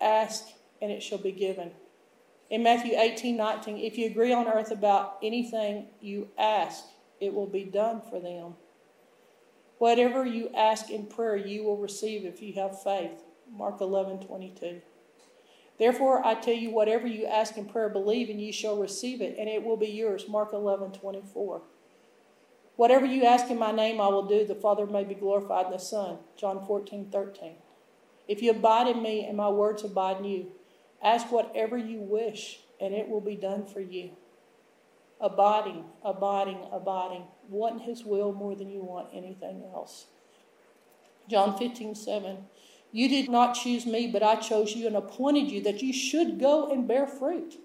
[0.00, 0.46] ask
[0.80, 1.72] and it shall be given.
[2.50, 6.84] In Matthew 18 19, if you agree on earth about anything you ask,
[7.24, 8.54] it will be done for them.
[9.78, 13.24] Whatever you ask in prayer, you will receive if you have faith.
[13.50, 14.80] Mark 11 22.
[15.78, 19.36] Therefore, I tell you, whatever you ask in prayer, believe, and ye shall receive it,
[19.38, 20.28] and it will be yours.
[20.28, 21.62] Mark 11, 24.
[22.76, 24.44] Whatever you ask in my name, I will do.
[24.44, 26.18] The Father may be glorified in the Son.
[26.36, 27.54] John 14, 13.
[28.28, 30.52] If you abide in me and my words abide in you,
[31.02, 34.10] ask whatever you wish, and it will be done for you.
[35.24, 37.24] Abiding, abiding, abiding.
[37.48, 40.04] Want his will more than you want anything else.
[41.30, 42.36] John 15, 7.
[42.92, 46.38] You did not choose me, but I chose you and appointed you that you should
[46.38, 47.56] go and bear fruit,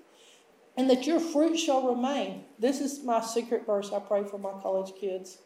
[0.77, 2.45] and that your fruit shall remain.
[2.57, 5.39] This is my secret verse I pray for my college kids.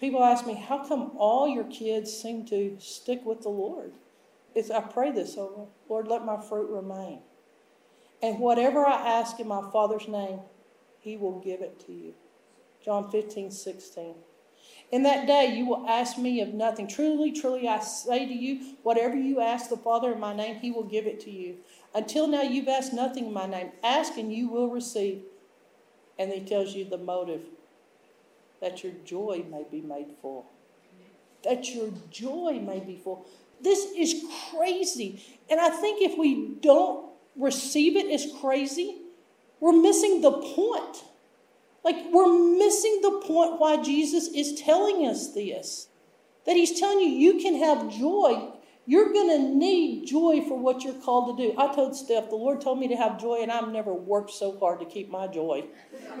[0.00, 3.92] People ask me, How come all your kids seem to stick with the Lord?
[4.56, 7.20] It's, I pray this over Lord, let my fruit remain.
[8.20, 10.40] And whatever I ask in my Father's name,
[11.02, 12.14] He will give it to you.
[12.84, 14.14] John 15, 16.
[14.92, 16.86] In that day you will ask me of nothing.
[16.86, 20.70] Truly, truly, I say to you, whatever you ask the Father in my name, he
[20.70, 21.56] will give it to you.
[21.94, 23.72] Until now you've asked nothing in my name.
[23.82, 25.22] Ask and you will receive.
[26.18, 27.42] And he tells you the motive
[28.60, 30.46] that your joy may be made full.
[31.42, 33.26] That your joy may be full.
[33.60, 35.20] This is crazy.
[35.50, 39.01] And I think if we don't receive it as crazy,
[39.62, 41.04] we're missing the point.
[41.84, 45.86] Like, we're missing the point why Jesus is telling us this.
[46.46, 48.54] That he's telling you, you can have joy.
[48.86, 51.54] You're going to need joy for what you're called to do.
[51.56, 54.58] I told Steph, the Lord told me to have joy, and I've never worked so
[54.58, 55.66] hard to keep my joy.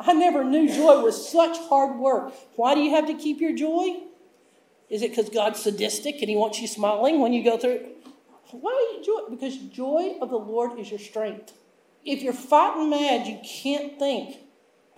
[0.00, 2.34] I never knew joy was such hard work.
[2.56, 3.90] Why do you have to keep your joy?
[4.90, 7.90] Is it because God's sadistic and he wants you smiling when you go through?
[8.50, 9.30] Why joy?
[9.30, 11.52] Because joy of the Lord is your strength
[12.04, 14.36] if you're fighting mad, you can't think,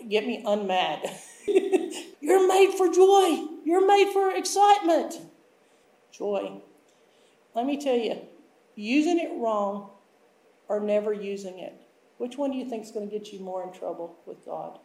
[0.08, 1.10] get me unmad.
[2.20, 3.46] you're made for joy.
[3.64, 5.18] You're made for excitement.
[6.12, 6.60] Joy.
[7.54, 8.20] Let me tell you,
[8.76, 9.90] using it wrong
[10.68, 11.74] or never using it
[12.18, 14.78] Which one do you think is going to get you more in trouble with God?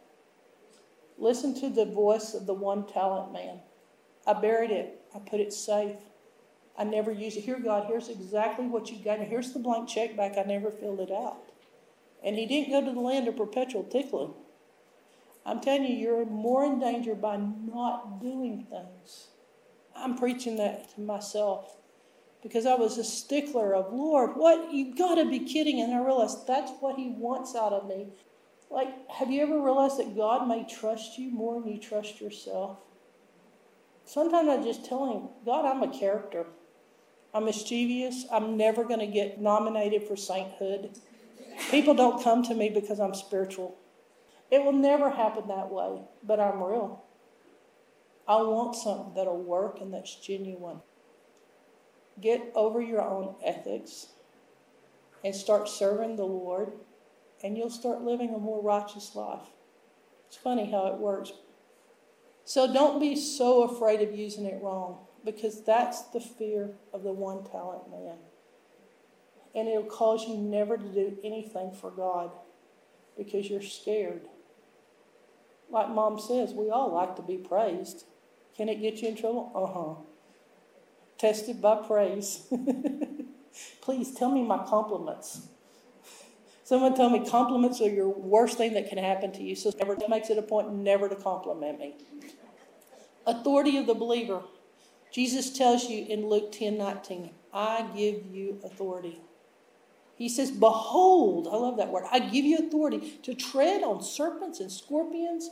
[1.18, 3.60] Listen to the voice of the one talent man.
[4.26, 5.96] I buried it, I put it safe.
[6.78, 7.42] I never used it.
[7.42, 9.20] Here, God, here's exactly what you got.
[9.20, 10.36] Here's the blank check back.
[10.36, 11.38] I never filled it out.
[12.26, 14.34] And he didn't go to the land of perpetual tickling.
[15.46, 19.28] I'm telling you, you're more in danger by not doing things.
[19.94, 21.76] I'm preaching that to myself
[22.42, 24.74] because I was a stickler of, Lord, what?
[24.74, 25.80] You got to be kidding.
[25.80, 28.08] And I realized that's what he wants out of me.
[28.70, 32.78] Like, have you ever realized that God may trust you more than you trust yourself?
[34.04, 36.46] Sometimes I just tell him, God, I'm a character.
[37.32, 38.26] I'm mischievous.
[38.32, 40.90] I'm never going to get nominated for sainthood.
[41.70, 43.76] People don't come to me because I'm spiritual.
[44.50, 47.02] It will never happen that way, but I'm real.
[48.28, 50.80] I want something that'll work and that's genuine.
[52.20, 54.08] Get over your own ethics
[55.24, 56.72] and start serving the Lord,
[57.42, 59.48] and you'll start living a more righteous life.
[60.28, 61.32] It's funny how it works.
[62.44, 67.12] So don't be so afraid of using it wrong because that's the fear of the
[67.12, 68.16] one talent man.
[69.56, 72.30] And it'll cause you never to do anything for God
[73.16, 74.28] because you're scared.
[75.70, 78.04] Like mom says, we all like to be praised.
[78.56, 79.50] Can it get you in trouble?
[79.54, 80.02] Uh huh.
[81.18, 82.46] Tested by praise.
[83.80, 85.48] Please tell me my compliments.
[86.62, 89.96] Someone told me compliments are your worst thing that can happen to you, so never
[90.08, 91.94] makes it a point never to compliment me.
[93.26, 94.42] Authority of the believer.
[95.12, 99.20] Jesus tells you in Luke 10 19, I give you authority.
[100.16, 102.04] He says, Behold, I love that word.
[102.10, 105.50] I give you authority to tread on serpents and scorpions.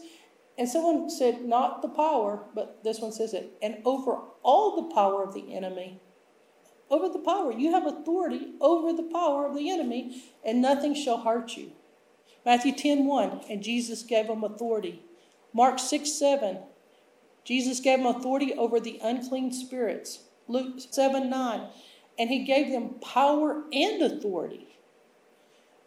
[0.56, 4.94] And someone said, Not the power, but this one says it, and over all the
[4.94, 6.00] power of the enemy.
[6.90, 7.52] Over the power.
[7.52, 11.72] You have authority over the power of the enemy, and nothing shall hurt you.
[12.44, 15.02] Matthew 10 1, and Jesus gave them authority.
[15.52, 16.58] Mark 6 7,
[17.44, 20.20] Jesus gave them authority over the unclean spirits.
[20.48, 21.68] Luke 7 9.
[22.18, 24.78] And he gave them power and authority.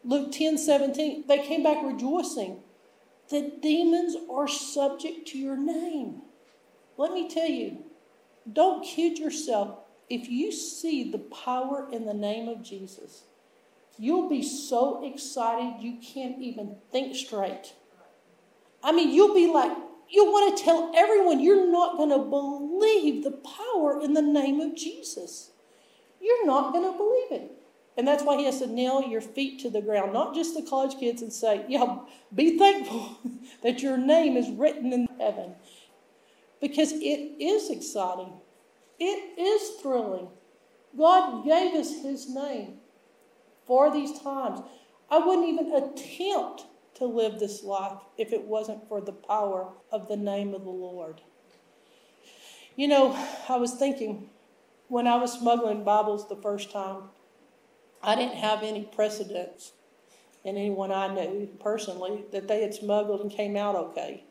[0.03, 1.25] Luke 10 17.
[1.27, 2.59] They came back rejoicing.
[3.29, 6.21] The demons are subject to your name.
[6.97, 7.83] Let me tell you,
[8.51, 9.79] don't kid yourself.
[10.09, 13.23] If you see the power in the name of Jesus,
[13.97, 17.73] you'll be so excited you can't even think straight.
[18.81, 19.75] I mean, you'll be like,
[20.09, 24.61] you want to tell everyone you're not going to believe the power in the name
[24.61, 25.51] of Jesus.
[26.21, 27.51] You're not going to believe it.
[27.97, 30.61] And that's why he has to nail your feet to the ground, not just the
[30.61, 31.99] college kids, and say, Yeah,
[32.33, 33.17] be thankful
[33.63, 35.55] that your name is written in heaven.
[36.61, 38.33] Because it is exciting,
[38.99, 40.29] it is thrilling.
[40.97, 42.77] God gave us his name
[43.65, 44.61] for these times.
[45.09, 46.65] I wouldn't even attempt
[46.95, 50.69] to live this life if it wasn't for the power of the name of the
[50.69, 51.21] Lord.
[52.75, 54.29] You know, I was thinking
[54.87, 57.03] when I was smuggling Bibles the first time,
[58.01, 59.73] I didn't have any precedents
[60.43, 64.23] in anyone I knew personally that they had smuggled and came out okay.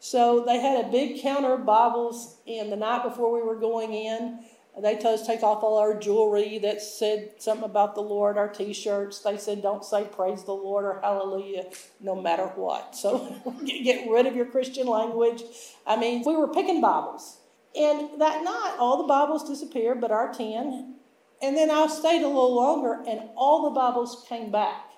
[0.00, 3.94] So they had a big counter of Bibles, and the night before we were going
[3.94, 4.40] in,
[4.80, 8.38] they told us to take off all our jewelry that said something about the Lord,
[8.38, 9.20] our t shirts.
[9.20, 11.66] They said, don't say praise the Lord or hallelujah
[12.00, 12.96] no matter what.
[12.96, 15.42] So get rid of your Christian language.
[15.86, 17.36] I mean, we were picking Bibles.
[17.78, 20.96] And that night, all the Bibles disappeared but our 10.
[21.40, 24.90] And then I stayed a little longer, and all the Bibles came back.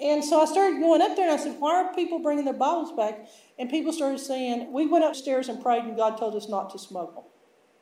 [0.00, 2.54] And so I started going up there and I said, Why are people bringing their
[2.54, 3.28] Bibles back?
[3.58, 6.78] And people started saying, We went upstairs and prayed, and God told us not to
[6.78, 7.30] smuggle.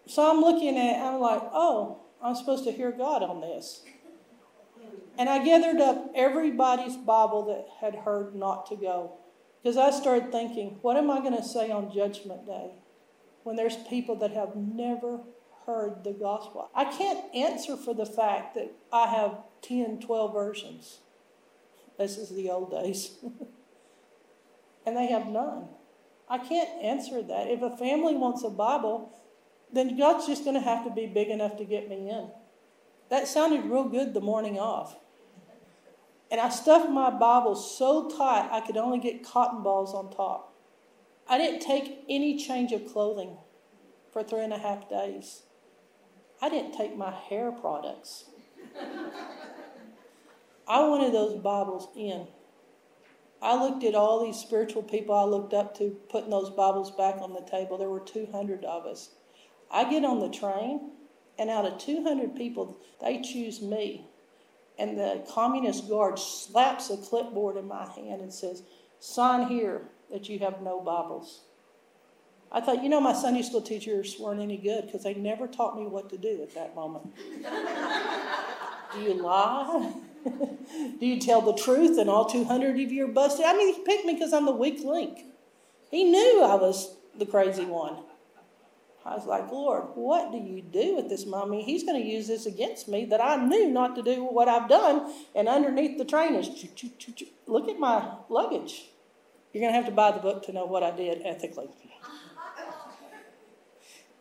[0.07, 3.83] So I'm looking at it, I'm like, oh, I'm supposed to hear God on this.
[5.19, 9.19] And I gathered up everybody's Bible that had heard not to go.
[9.63, 12.73] Because I started thinking, what am I going to say on Judgment Day
[13.45, 15.21] when there's people that have never
[15.67, 16.71] heard the gospel?
[16.75, 20.99] I can't answer for the fact that I have 10, 12 versions.
[21.99, 23.17] This is the old days.
[24.87, 25.69] and they have none.
[26.29, 27.49] I can't answer that.
[27.49, 29.13] If a family wants a Bible,
[29.73, 32.31] then God's just going to have to be big enough to get me in.
[33.11, 34.97] That sounded real good the morning off.
[36.31, 40.52] And I stuffed my Bible so tight I could only get cotton balls on top.
[41.33, 43.39] I didn't take any change of clothing
[44.13, 45.45] for three and a half days.
[46.43, 48.27] I didn't take my hair products.
[50.69, 52.27] I wanted those Bibles in.
[53.41, 57.15] I looked at all these spiritual people I looked up to putting those Bibles back
[57.23, 57.79] on the table.
[57.79, 59.15] There were 200 of us.
[59.71, 60.91] I get on the train,
[61.39, 64.07] and out of 200 people, they choose me
[64.79, 68.65] And the communist guard slaps a clipboard in my hand and says,
[69.01, 71.41] Sign here that you have no Bibles.
[72.53, 75.75] I thought, you know, my Sunday school teachers weren't any good because they never taught
[75.75, 77.15] me what to do at that moment.
[78.95, 79.95] do you lie?
[81.01, 83.47] do you tell the truth and all 200 of you are busted?
[83.47, 85.25] I mean, he picked me because I'm the weak link.
[85.91, 87.97] He knew I was the crazy one.
[89.05, 91.65] I was like, Lord, what do you do with this mommy?
[91.65, 94.69] He's going to use this against me that I knew not to do what I've
[94.69, 95.13] done.
[95.35, 96.49] And underneath the train is,
[97.47, 98.85] look at my luggage.
[99.53, 101.69] You're going to have to buy the book to know what I did ethically.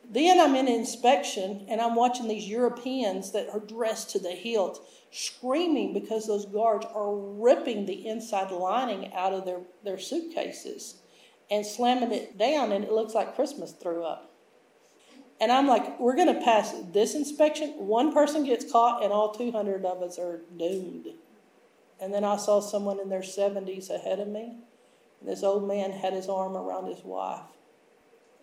[0.10, 4.86] then I'm in inspection and I'm watching these Europeans that are dressed to the hilt
[5.12, 10.96] screaming because those guards are ripping the inside lining out of their, their suitcases
[11.50, 14.32] and slamming it down, and it looks like Christmas threw up.
[15.42, 17.72] And I'm like, we're going to pass this inspection.
[17.72, 21.08] One person gets caught, and all 200 of us are doomed.
[22.00, 24.60] And then I saw someone in their 70s ahead of me.
[25.22, 27.45] And this old man had his arm around his wife.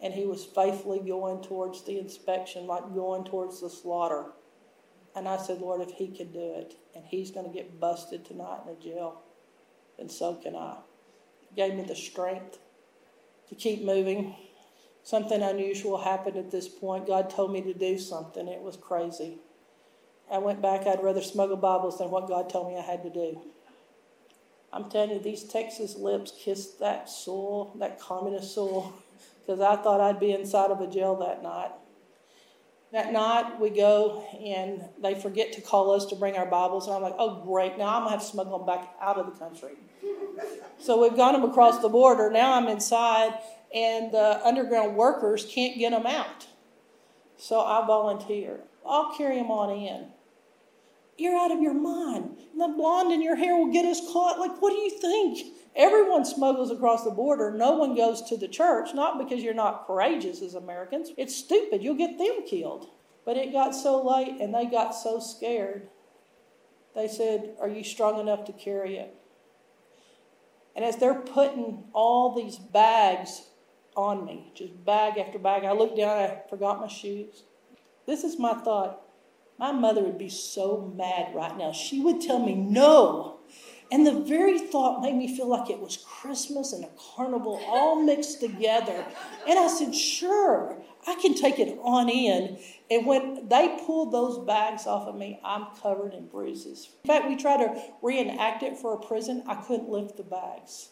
[0.01, 4.27] And he was faithfully going towards the inspection, like going towards the slaughter.
[5.15, 8.25] And I said, Lord, if he can do it, and he's going to get busted
[8.25, 9.23] tonight in the jail,
[9.99, 10.77] then so can I.
[11.57, 12.59] Gave me the strength
[13.49, 14.37] to keep moving
[15.03, 17.07] something unusual happened at this point.
[17.07, 18.47] God told me to do something.
[18.47, 19.39] It was crazy.
[20.31, 20.87] I went back.
[20.87, 23.41] I'd rather smuggle Bibles than what God told me I had to do.
[24.73, 28.93] I'm telling you, these Texas lips kissed that soul, that communist soul,
[29.41, 31.71] because I thought I'd be inside of a jail that night.
[32.93, 36.87] That night, we go and they forget to call us to bring our Bibles.
[36.87, 37.77] And I'm like, oh, great.
[37.77, 39.75] Now I'm to have to smuggle them back out of the country.
[40.79, 42.31] so we've got them across the border.
[42.31, 43.35] Now I'm inside
[43.75, 46.47] and the underground workers can't get them out.
[47.37, 48.61] So I volunteer.
[48.87, 50.07] I'll carry them on in.
[51.19, 52.37] You're out of your mind.
[52.57, 54.39] The blonde in your hair will get us caught.
[54.39, 55.55] Like, what do you think?
[55.75, 57.51] Everyone smuggles across the border.
[57.51, 61.11] No one goes to the church, not because you're not courageous as Americans.
[61.17, 61.83] It's stupid.
[61.83, 62.89] You'll get them killed.
[63.25, 65.89] But it got so late and they got so scared.
[66.95, 69.15] They said, Are you strong enough to carry it?
[70.77, 73.43] And as they're putting all these bags
[73.97, 75.65] on me, just bag after bag.
[75.65, 77.43] I looked down, I forgot my shoes.
[78.07, 79.03] This is my thought.
[79.59, 81.73] My mother would be so mad right now.
[81.73, 83.41] She would tell me no.
[83.91, 88.03] And the very thought made me feel like it was Christmas and a carnival all
[88.03, 89.05] mixed together.
[89.49, 92.59] And I said, sure, I can take it on in.
[92.91, 96.91] And when they pulled those bags off of me, I'm covered in bruises.
[97.05, 99.43] In fact, we tried to reenact it for a prison.
[99.49, 100.91] I couldn't lift the bags.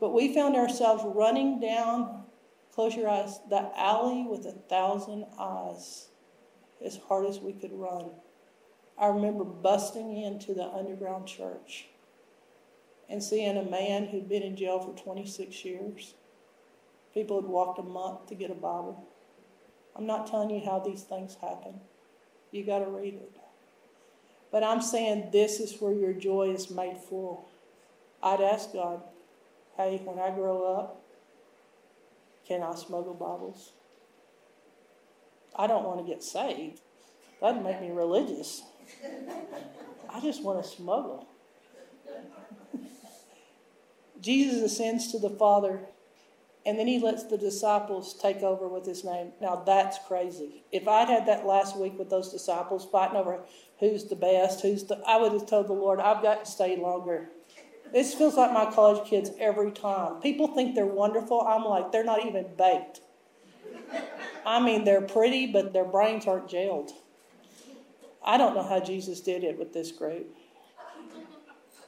[0.00, 2.24] But we found ourselves running down,
[2.72, 6.07] close your eyes, the alley with a thousand eyes
[6.84, 8.10] as hard as we could run.
[9.00, 11.86] I remember busting into the underground church
[13.08, 16.14] and seeing a man who'd been in jail for 26 years.
[17.14, 19.06] People had walked a month to get a Bible.
[19.96, 21.80] I'm not telling you how these things happen.
[22.50, 23.36] You got to read it.
[24.50, 27.48] But I'm saying this is where your joy is made full.
[28.22, 29.02] I'd ask God,
[29.76, 31.02] hey, when I grow up,
[32.46, 33.72] can I smuggle Bibles?
[35.58, 36.80] I don't want to get saved.
[37.40, 38.62] That'd make me religious.
[40.08, 41.28] I just want to smuggle.
[44.20, 45.80] Jesus ascends to the Father,
[46.64, 49.32] and then he lets the disciples take over with his name.
[49.40, 50.64] Now that's crazy.
[50.72, 53.40] If I'd had that last week with those disciples fighting over
[53.80, 56.76] who's the best, who's the, I would have told the Lord, I've got to stay
[56.76, 57.30] longer.
[57.92, 60.20] This feels like my college kids every time.
[60.20, 61.40] People think they're wonderful.
[61.40, 63.00] I'm like, they're not even baked.
[64.46, 66.92] I mean, they're pretty, but their brains aren't jailed.
[68.24, 70.26] I don't know how Jesus did it with this group.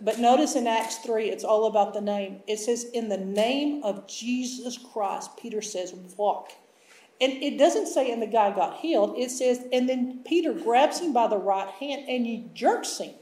[0.00, 2.40] But notice in Acts 3, it's all about the name.
[2.46, 6.52] It says, In the name of Jesus Christ, Peter says, walk.
[7.20, 9.18] And it doesn't say, and the guy got healed.
[9.18, 13.12] It says, and then Peter grabs him by the right hand and he jerks him.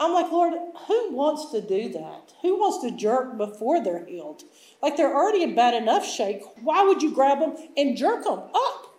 [0.00, 0.54] I'm like, Lord,
[0.86, 2.34] who wants to do that?
[2.42, 4.44] Who wants to jerk before they're healed?
[4.80, 6.42] Like they're already in bad enough shape.
[6.62, 8.94] Why would you grab them and jerk them up?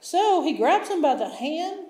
[0.00, 1.86] So he grabs him by the hand,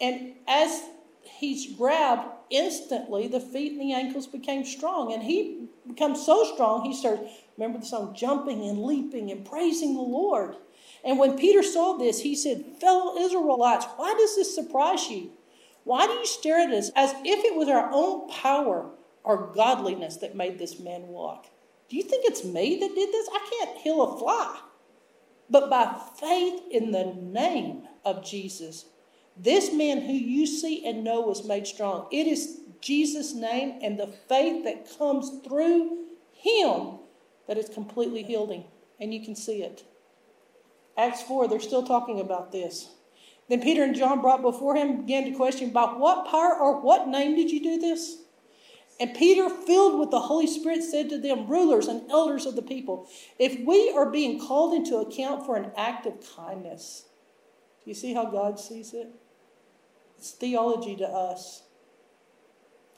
[0.00, 0.82] and as
[1.22, 5.12] he's grabbed, instantly the feet and the ankles became strong.
[5.12, 7.22] And he becomes so strong, he starts,
[7.56, 10.56] remember the song, jumping and leaping and praising the Lord.
[11.04, 15.30] And when Peter saw this, he said, Fellow Israelites, why does this surprise you?
[15.84, 18.90] Why do you stare at us as if it was our own power
[19.24, 21.46] or godliness that made this man walk?
[21.88, 23.28] Do you think it's me that did this?
[23.32, 24.60] I can't heal a fly.
[25.50, 28.86] But by faith in the name of Jesus,
[29.36, 32.06] This man who you see and know was made strong.
[32.10, 36.98] It is Jesus' name and the faith that comes through him
[37.46, 38.64] that is completely healing.
[39.00, 39.84] And you can see it.
[40.96, 42.90] Acts 4, they're still talking about this.
[43.52, 47.06] Then Peter and John brought before him, began to question, By what power or what
[47.06, 48.22] name did you do this?
[48.98, 52.62] And Peter, filled with the Holy Spirit, said to them, Rulers and elders of the
[52.62, 57.04] people, if we are being called into account for an act of kindness,
[57.84, 59.08] do you see how God sees it?
[60.16, 61.64] It's theology to us.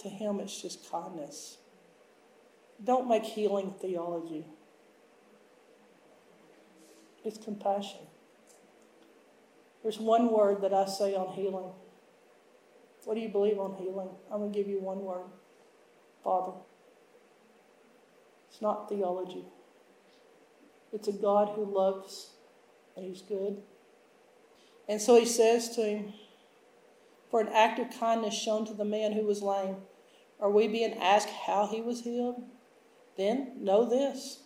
[0.03, 1.57] To him, it's just kindness.
[2.85, 4.45] Don't make healing theology,
[7.25, 8.07] it's compassion.
[9.85, 11.71] There's one word that I say on healing.
[13.05, 14.09] What do you believe on healing?
[14.33, 15.27] I'm going to give you one word
[16.25, 16.53] Father.
[18.51, 19.45] It's not theology,
[20.93, 22.31] it's a God who loves
[22.97, 23.63] and He's good.
[24.89, 26.15] And so He says to him,
[27.31, 29.77] For an act of kindness shown to the man who was lame,
[30.41, 32.43] are we being asked how he was healed?
[33.17, 34.44] Then know this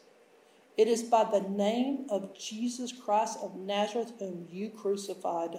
[0.79, 5.59] it is by the name of Jesus Christ of Nazareth, whom you crucified,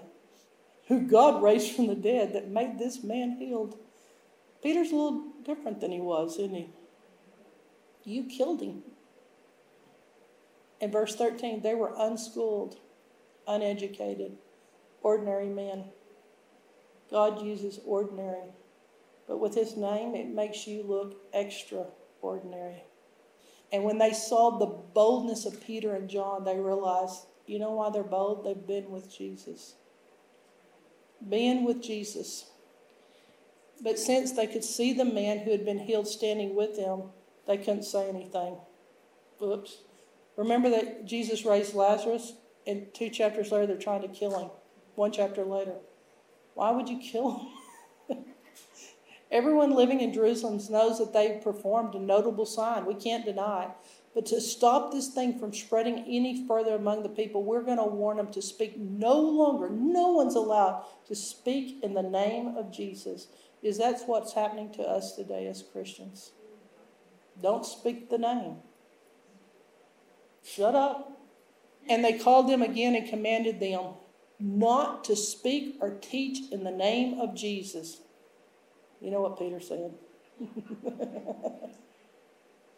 [0.88, 3.78] who God raised from the dead, that made this man healed.
[4.64, 6.70] Peter's a little different than he was, isn't he?
[8.06, 8.82] You killed him.
[10.80, 12.80] In verse 13, they were unschooled,
[13.46, 14.38] uneducated,
[15.02, 15.84] ordinary men.
[17.12, 18.54] God uses ordinary,
[19.28, 22.84] but with his name, it makes you look extraordinary.
[23.72, 27.90] And when they saw the boldness of Peter and John, they realized, you know why
[27.90, 28.44] they're bold?
[28.44, 29.76] They've been with Jesus.
[31.28, 32.46] Being with Jesus.
[33.82, 37.04] But since they could see the man who had been healed standing with them,
[37.48, 38.58] they couldn't say anything.
[39.42, 39.78] Oops.
[40.36, 42.34] Remember that Jesus raised Lazarus?
[42.68, 44.50] And two chapters later, they're trying to kill him.
[44.96, 45.76] One chapter later.
[46.56, 47.48] Why would you kill him?
[49.32, 52.86] Everyone living in Jerusalem knows that they've performed a notable sign.
[52.86, 53.70] We can't deny it.
[54.16, 57.84] But to stop this thing from spreading any further among the people, we're going to
[57.84, 59.70] warn them to speak no longer.
[59.70, 63.28] No one's allowed to speak in the name of Jesus.
[63.62, 66.32] Is that's what's happening to us today as Christians?
[67.40, 68.58] Don't speak the name.
[70.44, 71.18] Shut up.
[71.88, 73.94] And they called them again and commanded them
[74.40, 78.02] not to speak or teach in the name of Jesus.
[79.02, 79.94] You know what Peter said?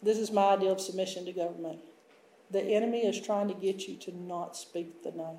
[0.03, 1.79] this is my idea of submission to government.
[2.49, 5.37] The enemy is trying to get you to not speak the name.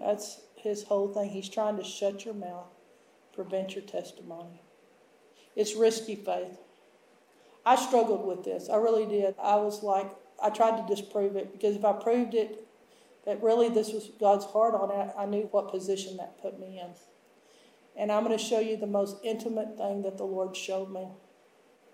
[0.00, 1.30] That's his whole thing.
[1.30, 2.66] He's trying to shut your mouth,
[3.32, 4.62] prevent your testimony.
[5.54, 6.58] It's risky faith.
[7.64, 8.68] I struggled with this.
[8.68, 9.34] I really did.
[9.40, 10.10] I was like,
[10.42, 12.66] I tried to disprove it because if I proved it,
[13.24, 16.80] that really this was God's heart on it, I knew what position that put me
[16.82, 16.90] in.
[17.96, 21.08] And I'm going to show you the most intimate thing that the Lord showed me.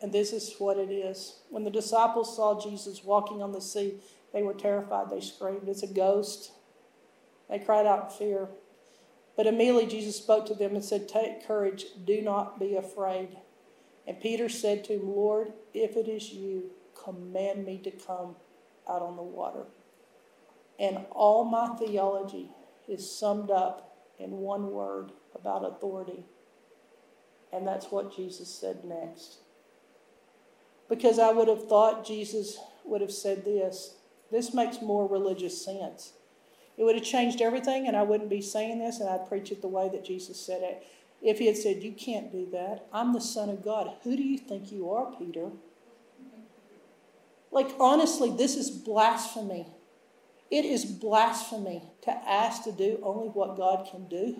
[0.01, 1.40] And this is what it is.
[1.51, 4.01] When the disciples saw Jesus walking on the sea,
[4.32, 5.11] they were terrified.
[5.11, 6.53] They screamed, It's a ghost.
[7.51, 8.48] They cried out in fear.
[9.36, 13.36] But immediately Jesus spoke to them and said, Take courage, do not be afraid.
[14.07, 16.70] And Peter said to him, Lord, if it is you,
[17.03, 18.36] command me to come
[18.88, 19.64] out on the water.
[20.78, 22.51] And all my theology
[22.88, 26.24] is summed up in one word about authority.
[27.53, 29.39] And that's what Jesus said next.
[30.89, 33.95] Because I would have thought Jesus would have said this.
[34.31, 36.12] This makes more religious sense.
[36.76, 39.61] It would have changed everything, and I wouldn't be saying this, and I'd preach it
[39.61, 40.87] the way that Jesus said it.
[41.22, 43.97] If he had said, You can't do that, I'm the Son of God.
[44.03, 45.51] Who do you think you are, Peter?
[47.53, 49.66] Like, honestly, this is blasphemy.
[50.51, 54.37] It is blasphemy to ask to do only what God can do.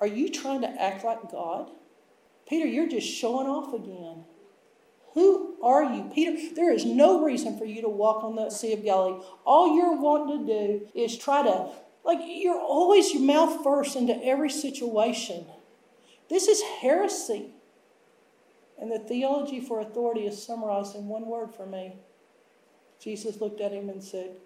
[0.00, 1.70] Are you trying to act like God?
[2.48, 4.24] Peter, you're just showing off again.
[5.14, 6.10] Who are you?
[6.14, 9.24] Peter, there is no reason for you to walk on the Sea of Galilee.
[9.44, 11.70] All you're wanting to do is try to,
[12.04, 15.46] like, you're always your mouth first into every situation.
[16.28, 17.52] This is heresy.
[18.78, 21.94] And the theology for authority is summarized in one word for me.
[23.00, 24.36] Jesus looked at him and said,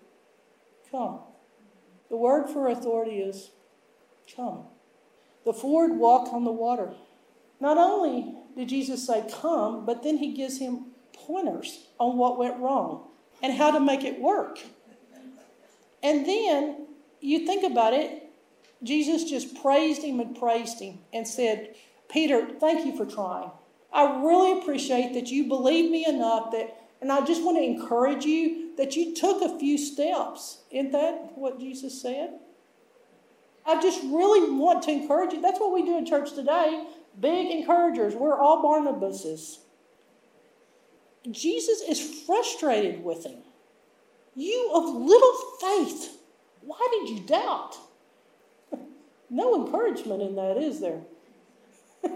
[0.91, 1.21] Come.
[2.09, 3.51] The word for authority is
[4.35, 4.65] come.
[5.45, 6.91] The Ford walk on the water.
[7.61, 12.59] Not only did Jesus say, Come, but then he gives him pointers on what went
[12.59, 13.09] wrong
[13.43, 14.59] and how to make it work.
[16.03, 16.87] And then
[17.21, 18.25] you think about it,
[18.83, 21.75] Jesus just praised him and praised him and said,
[22.09, 23.51] Peter, thank you for trying.
[23.93, 28.25] I really appreciate that you believe me enough that, and I just want to encourage
[28.25, 30.63] you that you took a few steps.
[30.71, 32.39] Isn't that what Jesus said?
[33.71, 35.41] I just really want to encourage you.
[35.41, 36.89] That's what we do in church today.
[37.21, 38.17] Big encouragers.
[38.17, 39.59] We're all Barnabases.
[41.31, 43.39] Jesus is frustrated with him.
[44.35, 46.19] You of little faith,
[46.63, 47.77] why did you doubt?
[49.31, 51.03] no encouragement in that, is there?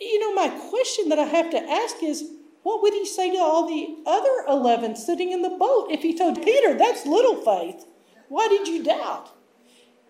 [0.00, 2.30] you know, my question that I have to ask is
[2.62, 6.16] what would he say to all the other 11 sitting in the boat if he
[6.16, 7.84] told Peter, that's little faith?
[8.28, 9.30] Why did you doubt?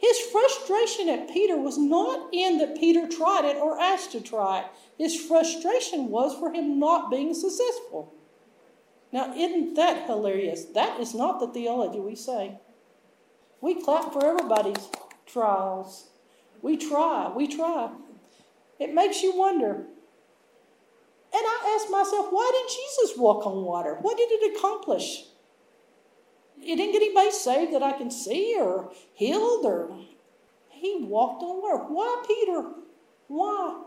[0.01, 4.61] His frustration at Peter was not in that Peter tried it or asked to try
[4.61, 4.67] it.
[4.97, 8.15] His frustration was for him not being successful.
[9.13, 10.65] Now, isn't that hilarious?
[10.65, 12.59] That is not the theology we say.
[13.61, 14.89] We clap for everybody's
[15.27, 16.09] trials.
[16.63, 17.91] We try, we try.
[18.79, 19.75] It makes you wonder.
[21.33, 23.99] And I ask myself, why did Jesus walk on water?
[24.01, 25.25] What did it accomplish?
[26.61, 29.91] He didn't get anybody saved that I can see or healed or
[30.69, 31.85] he walked on water.
[31.85, 32.71] Why, Peter?
[33.29, 33.83] Why?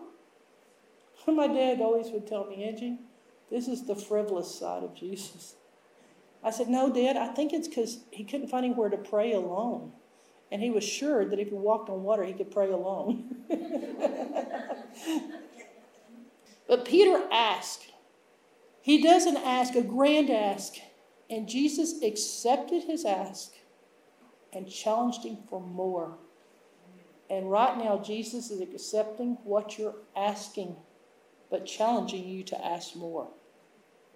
[1.28, 3.00] My dad always would tell me, Angie,
[3.50, 5.56] this is the frivolous side of Jesus.
[6.44, 9.94] I said, No, Dad, I think it's because he couldn't find anywhere to pray alone.
[10.52, 13.38] And he was sure that if he walked on water, he could pray alone.
[16.68, 17.88] but Peter asked.
[18.82, 20.76] He doesn't ask a grand ask.
[21.34, 23.54] And Jesus accepted his ask
[24.54, 26.20] and challenged him for more.
[27.28, 30.76] And right now, Jesus is accepting what you're asking,
[31.50, 33.30] but challenging you to ask more.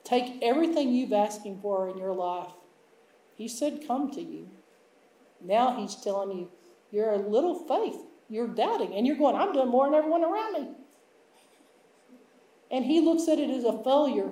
[0.04, 2.52] Take everything you've asked him for in your life.
[3.34, 4.52] He said, Come to you.
[5.44, 6.52] Now he's telling you,
[6.92, 8.00] You're a little faith.
[8.30, 8.94] You're doubting.
[8.94, 10.70] And you're going, I'm doing more than everyone around me.
[12.70, 14.30] And he looks at it as a failure.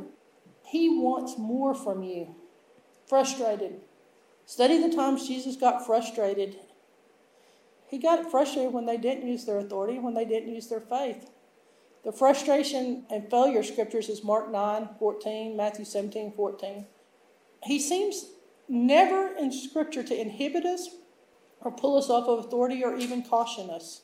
[0.67, 2.36] He wants more from you
[3.08, 3.82] frustrated.
[4.45, 6.58] Study the times Jesus got frustrated.
[7.88, 11.30] He got frustrated when they didn't use their authority, when they didn't use their faith.
[12.03, 16.86] The frustration and failure scriptures is Mark 9, 14, Matthew 17, 14.
[17.64, 18.28] He seems
[18.70, 20.89] never in scripture to inhibit us
[21.62, 24.01] or pull us off of authority or even caution us.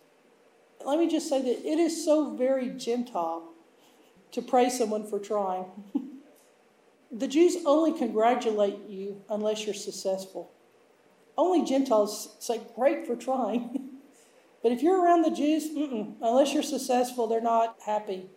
[0.83, 3.49] Let me just say that it is so very Gentile
[4.31, 5.65] to praise someone for trying.
[7.11, 10.51] The Jews only congratulate you unless you're successful.
[11.37, 13.89] Only Gentiles say, great for trying.
[14.63, 15.65] but if you're around the Jews,
[16.21, 18.29] unless you're successful, they're not happy.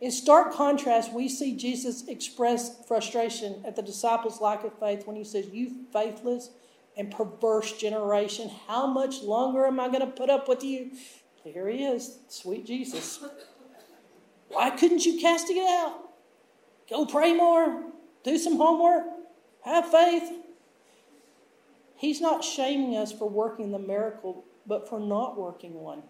[0.00, 5.16] In stark contrast, we see Jesus express frustration at the disciples' lack of faith when
[5.16, 6.50] he says, You faithless
[6.96, 10.92] and perverse generation, how much longer am I going to put up with you?
[11.44, 13.20] Here he is, sweet Jesus.
[14.48, 16.10] Why couldn't you cast it out?
[16.88, 17.92] Go pray more
[18.28, 19.04] do some homework,
[19.62, 20.30] have faith.
[21.96, 26.02] He's not shaming us for working the miracle, but for not working one.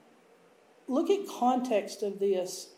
[0.89, 2.71] Look at context of this.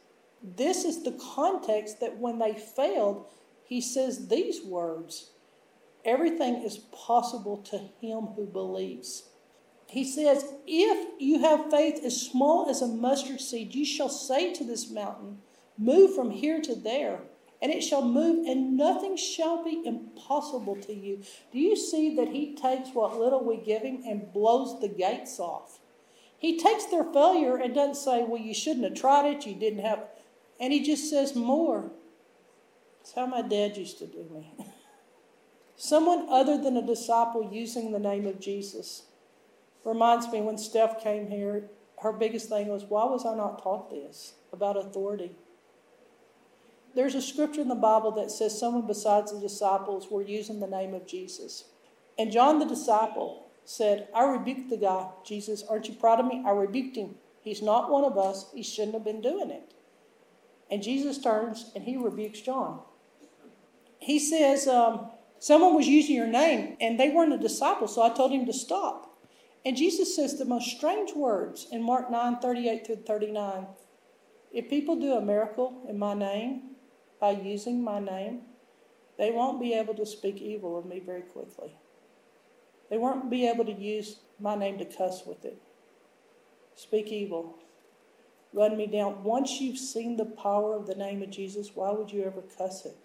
[0.42, 3.26] This is the context that when they failed,
[3.64, 5.30] he says these words
[6.04, 9.24] Everything is possible to him who believes.
[9.86, 14.52] He says, If you have faith as small as a mustard seed, you shall say
[14.54, 15.38] to this mountain,
[15.76, 17.20] Move from here to there,
[17.62, 21.22] and it shall move, and nothing shall be impossible to you.
[21.52, 25.38] Do you see that he takes what little we give him and blows the gates
[25.38, 25.78] off?
[26.38, 29.84] He takes their failure and doesn't say, Well, you shouldn't have tried it, you didn't
[29.84, 30.04] have.
[30.58, 31.90] And he just says, More.
[32.98, 34.50] That's how my dad used to do me.
[35.76, 39.04] Someone other than a disciple using the name of Jesus
[39.84, 41.70] reminds me when Steph came here,
[42.02, 45.32] her biggest thing was, Why was I not taught this about authority?
[46.94, 50.66] There's a scripture in the Bible that says someone besides the disciples were using the
[50.66, 51.64] name of Jesus.
[52.18, 55.08] And John the disciple said, I rebuked the guy.
[55.24, 56.42] Jesus, aren't you proud of me?
[56.44, 57.14] I rebuked him.
[57.40, 58.46] He's not one of us.
[58.54, 59.74] He shouldn't have been doing it.
[60.70, 62.80] And Jesus turns and he rebukes John.
[63.98, 68.10] He says, um, Someone was using your name and they weren't a disciple, so I
[68.10, 69.18] told him to stop.
[69.64, 73.66] And Jesus says the most strange words in Mark 9 38 through 39.
[74.52, 76.69] If people do a miracle in my name,
[77.20, 78.40] by using my name,
[79.18, 81.74] they won't be able to speak evil of me very quickly.
[82.88, 85.60] They won't be able to use my name to cuss with it,
[86.74, 87.56] speak evil,
[88.52, 89.22] run me down.
[89.22, 92.86] Once you've seen the power of the name of Jesus, why would you ever cuss
[92.86, 92.96] it?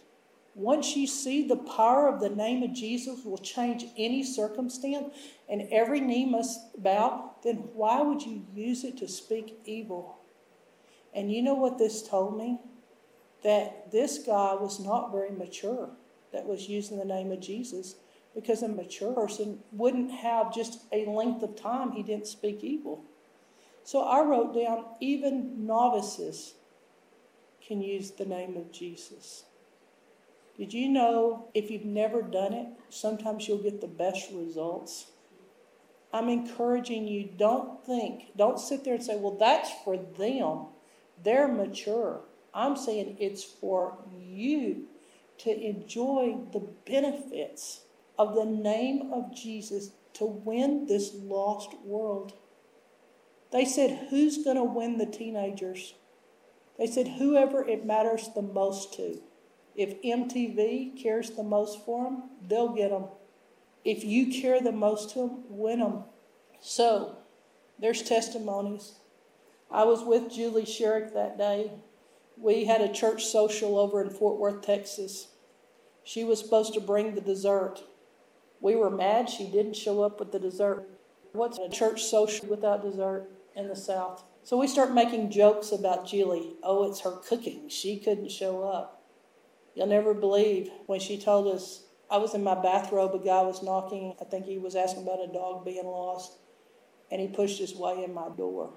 [0.55, 5.13] Once you see the power of the name of Jesus will change any circumstance
[5.49, 10.17] and every knee must bow, then why would you use it to speak evil?
[11.13, 12.59] And you know what this told me?
[13.45, 15.89] That this guy was not very mature
[16.33, 17.95] that was using the name of Jesus
[18.33, 23.05] Because a mature person wouldn't have just a length of time he didn't speak evil.
[23.85, 26.55] So I wrote down even novices
[27.65, 29.45] can use the name of Jesus.
[30.57, 35.07] Did you know if you've never done it, sometimes you'll get the best results?
[36.11, 40.67] I'm encouraging you, don't think, don't sit there and say, well, that's for them.
[41.23, 42.21] They're mature.
[42.55, 44.85] I'm saying it's for you
[45.39, 47.81] to enjoy the benefits
[48.17, 52.33] of the name of Jesus to win this lost world.
[53.51, 55.93] They said, Who's going to win the teenagers?
[56.79, 59.21] They said, Whoever it matters the most to.
[59.75, 63.05] If MTV cares the most for them, they'll get them.
[63.83, 66.05] If you care the most to them, win them.
[66.61, 67.17] So,
[67.77, 68.93] there's testimonies.
[69.69, 71.71] I was with Julie Sherrick that day.
[72.37, 75.29] We had a church social over in Fort Worth, Texas.
[76.03, 77.83] She was supposed to bring the dessert.
[78.59, 80.89] We were mad she didn't show up with the dessert.
[81.31, 84.23] What's a church social without dessert in the South?
[84.43, 86.53] So we start making jokes about Julie.
[86.61, 87.69] Oh, it's her cooking.
[87.69, 89.01] She couldn't show up.
[89.73, 93.63] You'll never believe when she told us, I was in my bathrobe, a guy was
[93.63, 94.15] knocking.
[94.21, 96.37] I think he was asking about a dog being lost.
[97.09, 98.73] And he pushed his way in my door.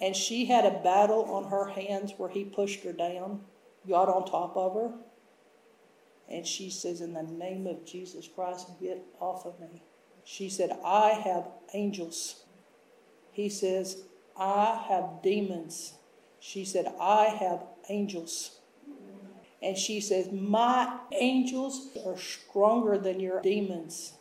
[0.00, 3.40] And she had a battle on her hands where he pushed her down,
[3.88, 4.92] got on top of her.
[6.28, 9.82] And she says, In the name of Jesus Christ, get off of me.
[10.24, 12.44] She said, I have angels.
[13.32, 14.02] He says,
[14.38, 15.94] I have demons.
[16.38, 18.58] She said, I have angels.
[19.60, 24.17] And she says, My angels are stronger than your demons.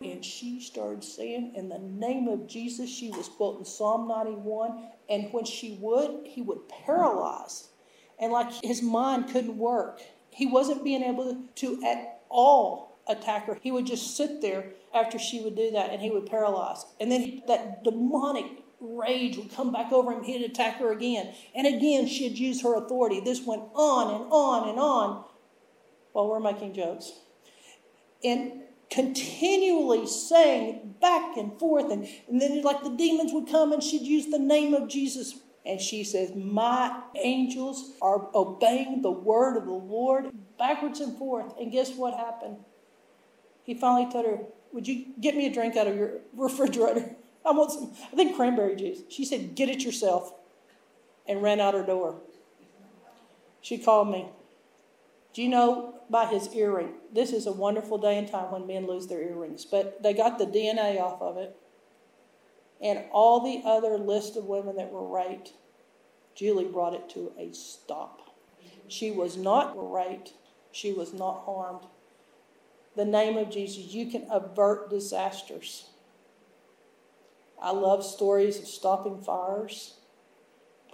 [0.00, 4.88] And she started saying, In the name of Jesus, she was quoting Psalm 91.
[5.08, 7.68] And when she would, he would paralyze.
[8.18, 10.00] And like his mind couldn't work.
[10.30, 13.58] He wasn't being able to at all attack her.
[13.62, 16.84] He would just sit there after she would do that and he would paralyze.
[17.00, 18.46] And then that demonic
[18.80, 20.24] rage would come back over him.
[20.24, 21.32] He'd attack her again.
[21.54, 23.20] And again, she'd use her authority.
[23.20, 25.24] This went on and on and on
[26.12, 27.12] while we're making jokes.
[28.24, 31.90] And continually saying back and forth.
[31.90, 35.38] And, and then, like, the demons would come and she'd use the name of Jesus.
[35.64, 41.52] And she says, My angels are obeying the word of the Lord backwards and forth.
[41.58, 42.58] And guess what happened?
[43.64, 44.38] He finally told her,
[44.72, 47.16] Would you get me a drink out of your refrigerator?
[47.44, 49.00] I want some, I think cranberry juice.
[49.08, 50.32] She said, Get it yourself.
[51.28, 52.20] And ran out her door.
[53.60, 54.26] She called me.
[55.36, 56.94] Do you know by his earring?
[57.12, 60.38] This is a wonderful day and time when men lose their earrings, but they got
[60.38, 61.54] the DNA off of it.
[62.80, 65.52] And all the other list of women that were raped,
[66.34, 68.34] Julie brought it to a stop.
[68.88, 70.32] She was not raped,
[70.72, 71.84] she was not harmed.
[72.96, 75.90] The name of Jesus, you can avert disasters.
[77.60, 79.96] I love stories of stopping fires.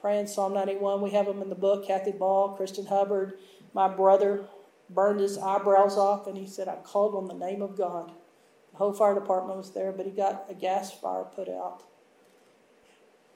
[0.01, 1.87] Praying Psalm 91, we have them in the book.
[1.87, 3.35] Kathy Ball, Kristen Hubbard,
[3.75, 4.47] my brother
[4.91, 8.13] burned his eyebrows off, and he said, I called on the name of God.
[8.73, 11.83] The whole fire department was there, but he got a gas fire put out.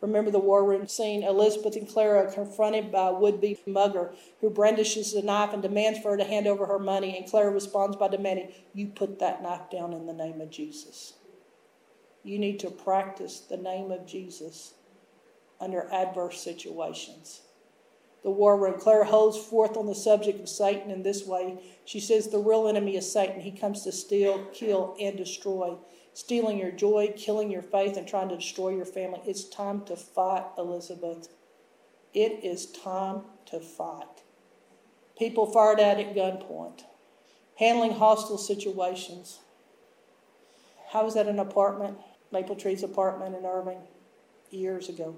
[0.01, 4.51] Remember the war room scene Elizabeth and Clara confronted by a would be mugger who
[4.51, 7.97] brandishes a knife and demands for her to hand over her money, and Clara responds
[7.97, 11.14] by demanding, You put that knife down in the name of Jesus.
[12.22, 14.74] You need to practice the name of Jesus
[15.61, 17.41] under adverse situations.
[18.26, 18.74] The war room.
[18.80, 21.62] Clara holds forth on the subject of Satan in this way.
[21.84, 23.40] She says, The real enemy is Satan.
[23.40, 25.76] He comes to steal, kill, and destroy
[26.12, 29.20] stealing your joy, killing your faith, and trying to destroy your family.
[29.26, 31.28] It's time to fight, Elizabeth.
[32.14, 33.20] It is time
[33.50, 34.24] to fight.
[35.16, 36.82] People fired at at gunpoint,
[37.60, 39.38] handling hostile situations.
[40.92, 41.98] I was at an apartment,
[42.32, 43.86] Maple Trees apartment in Irving,
[44.50, 45.16] years ago.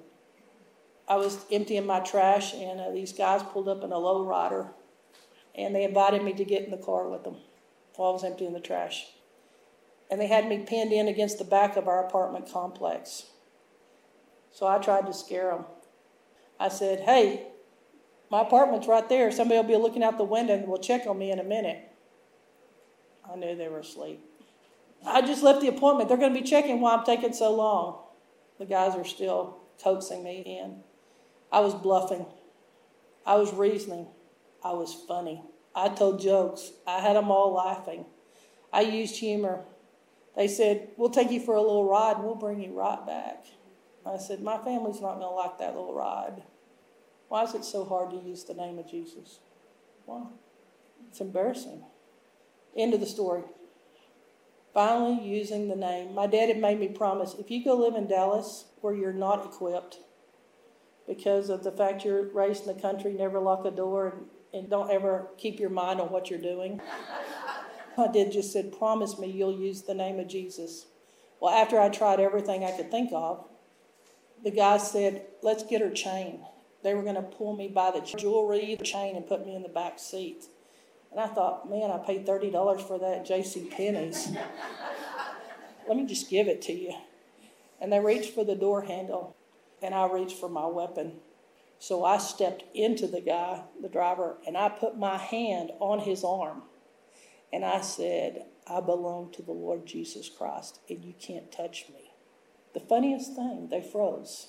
[1.08, 4.68] I was emptying my trash, and uh, these guys pulled up in a low rider,
[5.54, 7.36] and they invited me to get in the car with them
[7.96, 9.06] while I was emptying the trash
[10.10, 13.24] and they had me pinned in against the back of our apartment complex.
[14.50, 15.64] So I tried to scare them.
[16.58, 17.46] I said, Hey,
[18.30, 19.30] my apartment's right there.
[19.30, 21.82] Somebody will be looking out the window and will check on me in a minute.
[23.30, 24.20] I knew they were asleep.
[25.06, 26.08] I just left the appointment.
[26.08, 28.02] They're going to be checking why I'm taking so long.
[28.58, 30.82] The guys are still coaxing me in.
[31.52, 32.26] I was bluffing.
[33.26, 34.06] I was reasoning.
[34.64, 35.42] I was funny.
[35.74, 36.72] I told jokes.
[36.86, 38.04] I had them all laughing.
[38.72, 39.64] I used humor.
[40.36, 43.44] They said, We'll take you for a little ride and we'll bring you right back.
[44.06, 46.42] I said, My family's not going to like that little ride.
[47.28, 49.40] Why is it so hard to use the name of Jesus?
[50.06, 50.24] Why?
[51.08, 51.84] It's embarrassing.
[52.76, 53.42] End of the story.
[54.72, 56.14] finally using the name.
[56.14, 59.44] My dad had made me promise if you go live in Dallas where you're not
[59.44, 59.98] equipped
[61.08, 64.70] because of the fact you're raised in the country, never lock a door and, and
[64.70, 66.80] don't ever keep your mind on what you're doing.
[67.96, 70.86] My dad just said, Promise me you'll use the name of Jesus.
[71.40, 73.44] Well, after I tried everything I could think of,
[74.44, 76.44] the guy said, Let's get her chain.
[76.84, 79.68] They were going to pull me by the jewelry, chain, and put me in the
[79.68, 80.44] back seat.
[81.10, 83.68] And I thought, man, I paid $30 for that J.C.
[83.70, 84.28] Penney's.
[85.88, 86.94] Let me just give it to you.
[87.80, 89.34] And they reached for the door handle,
[89.82, 91.12] and I reached for my weapon.
[91.78, 96.24] So I stepped into the guy, the driver, and I put my hand on his
[96.24, 96.62] arm.
[97.52, 102.10] And I said, I belong to the Lord Jesus Christ, and you can't touch me.
[102.74, 104.48] The funniest thing, they froze.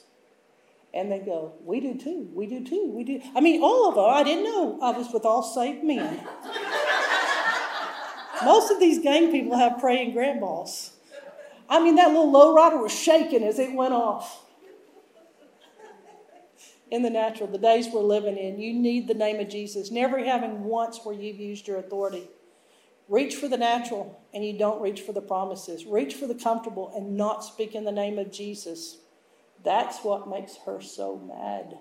[0.94, 3.22] And they go, We do too, we do too, we do.
[3.36, 4.06] I mean, all of them.
[4.06, 6.28] I didn't know I was with all saved men.
[8.44, 10.94] Most of these gang people have praying grandmas.
[11.70, 14.44] I mean, that little lowrider was shaking as it went off.
[16.92, 19.92] In the natural, the days we're living in, you need the name of Jesus.
[19.92, 22.28] Never having once where you've used your authority.
[23.08, 25.86] Reach for the natural and you don't reach for the promises.
[25.86, 28.98] Reach for the comfortable and not speak in the name of Jesus.
[29.64, 31.80] That's what makes her so mad.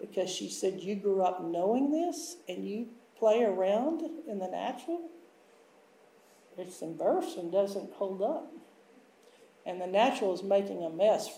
[0.00, 5.08] Because she said, You grew up knowing this and you play around in the natural?
[6.58, 8.52] It's embarrassing, doesn't hold up.
[9.66, 11.30] And the natural is making a mess.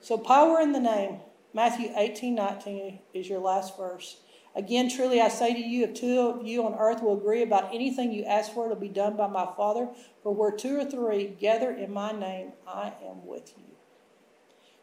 [0.00, 1.20] So, power in the name.
[1.54, 4.18] Matthew 18 19 is your last verse.
[4.56, 7.74] Again, truly I say to you, if two of you on earth will agree about
[7.74, 9.88] anything you ask for, it'll be done by my Father.
[10.22, 13.74] For where two or three gather in my name, I am with you.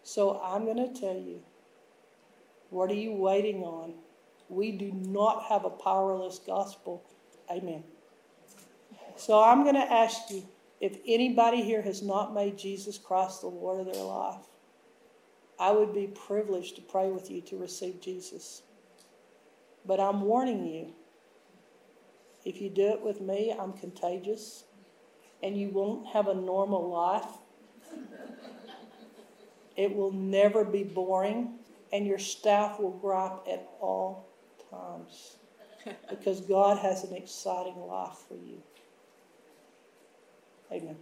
[0.03, 1.41] So I'm going to tell you,
[2.69, 3.93] what are you waiting on?
[4.49, 7.03] We do not have a powerless gospel.
[7.49, 7.83] Amen.
[9.15, 10.43] So I'm going to ask you
[10.81, 14.41] if anybody here has not made Jesus Christ the Lord of their life,
[15.61, 18.63] I would be privileged to pray with you to receive Jesus.
[19.85, 20.95] But I'm warning you
[22.43, 24.63] if you do it with me, I'm contagious
[25.43, 27.29] and you won't have a normal life.
[29.77, 31.59] It will never be boring,
[31.93, 34.27] and your staff will gripe at all
[34.71, 35.37] times
[36.09, 38.61] because God has an exciting life for you.
[40.71, 40.97] Amen.